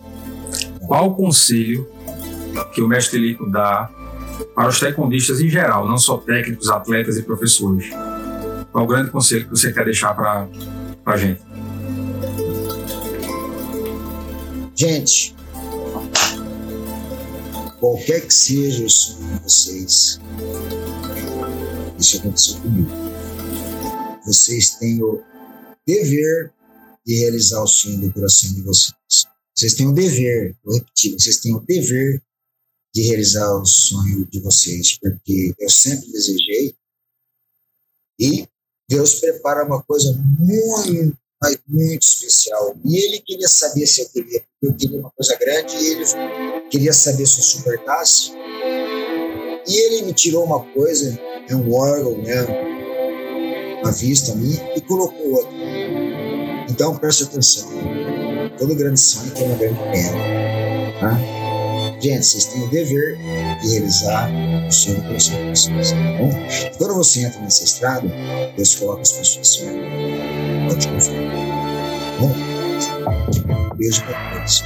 [0.87, 1.89] qual o conselho
[2.73, 3.89] que o mestre Lico dá
[4.55, 7.89] para os taekwondistas em geral, não só técnicos, atletas e professores?
[8.71, 10.47] Qual o grande conselho que você quer deixar para
[11.05, 11.41] a gente?
[14.75, 15.35] Gente,
[17.79, 20.19] qualquer que seja o sonho de vocês,
[21.99, 22.89] isso aconteceu comigo.
[24.25, 25.21] Vocês têm o
[25.85, 26.51] dever
[27.05, 29.32] de realizar o sonho do coração de vocês.
[29.55, 32.21] Vocês têm o dever, vou repetir, vocês têm o dever
[32.93, 36.75] de realizar o sonho de vocês, porque eu sempre desejei
[38.19, 38.47] e
[38.87, 42.75] Deus prepara uma coisa muito, mas muito especial.
[42.85, 46.05] E Ele queria saber se eu queria, eu queria uma coisa grande e Ele
[46.69, 48.31] queria saber se eu suportasse.
[49.67, 52.45] E Ele me tirou uma coisa, é um órgão, né,
[53.81, 55.51] uma vista a mim, e colocou outra.
[56.69, 57.69] Então preste atenção.
[58.57, 60.17] Todo grande sonho tem uma grande queda.
[60.99, 61.19] Tá?
[61.99, 63.17] Gente, vocês têm o dever
[63.61, 64.29] de realizar
[64.67, 65.91] o sonho do coração de vocês.
[65.91, 66.29] Tá bom?
[66.73, 68.07] E quando você entra nessa estrada,
[68.55, 69.81] Deus coloca as pessoas certas.
[70.67, 71.31] Pode confiar.
[72.11, 73.75] Tá bom?
[73.75, 74.63] Beijo para todos.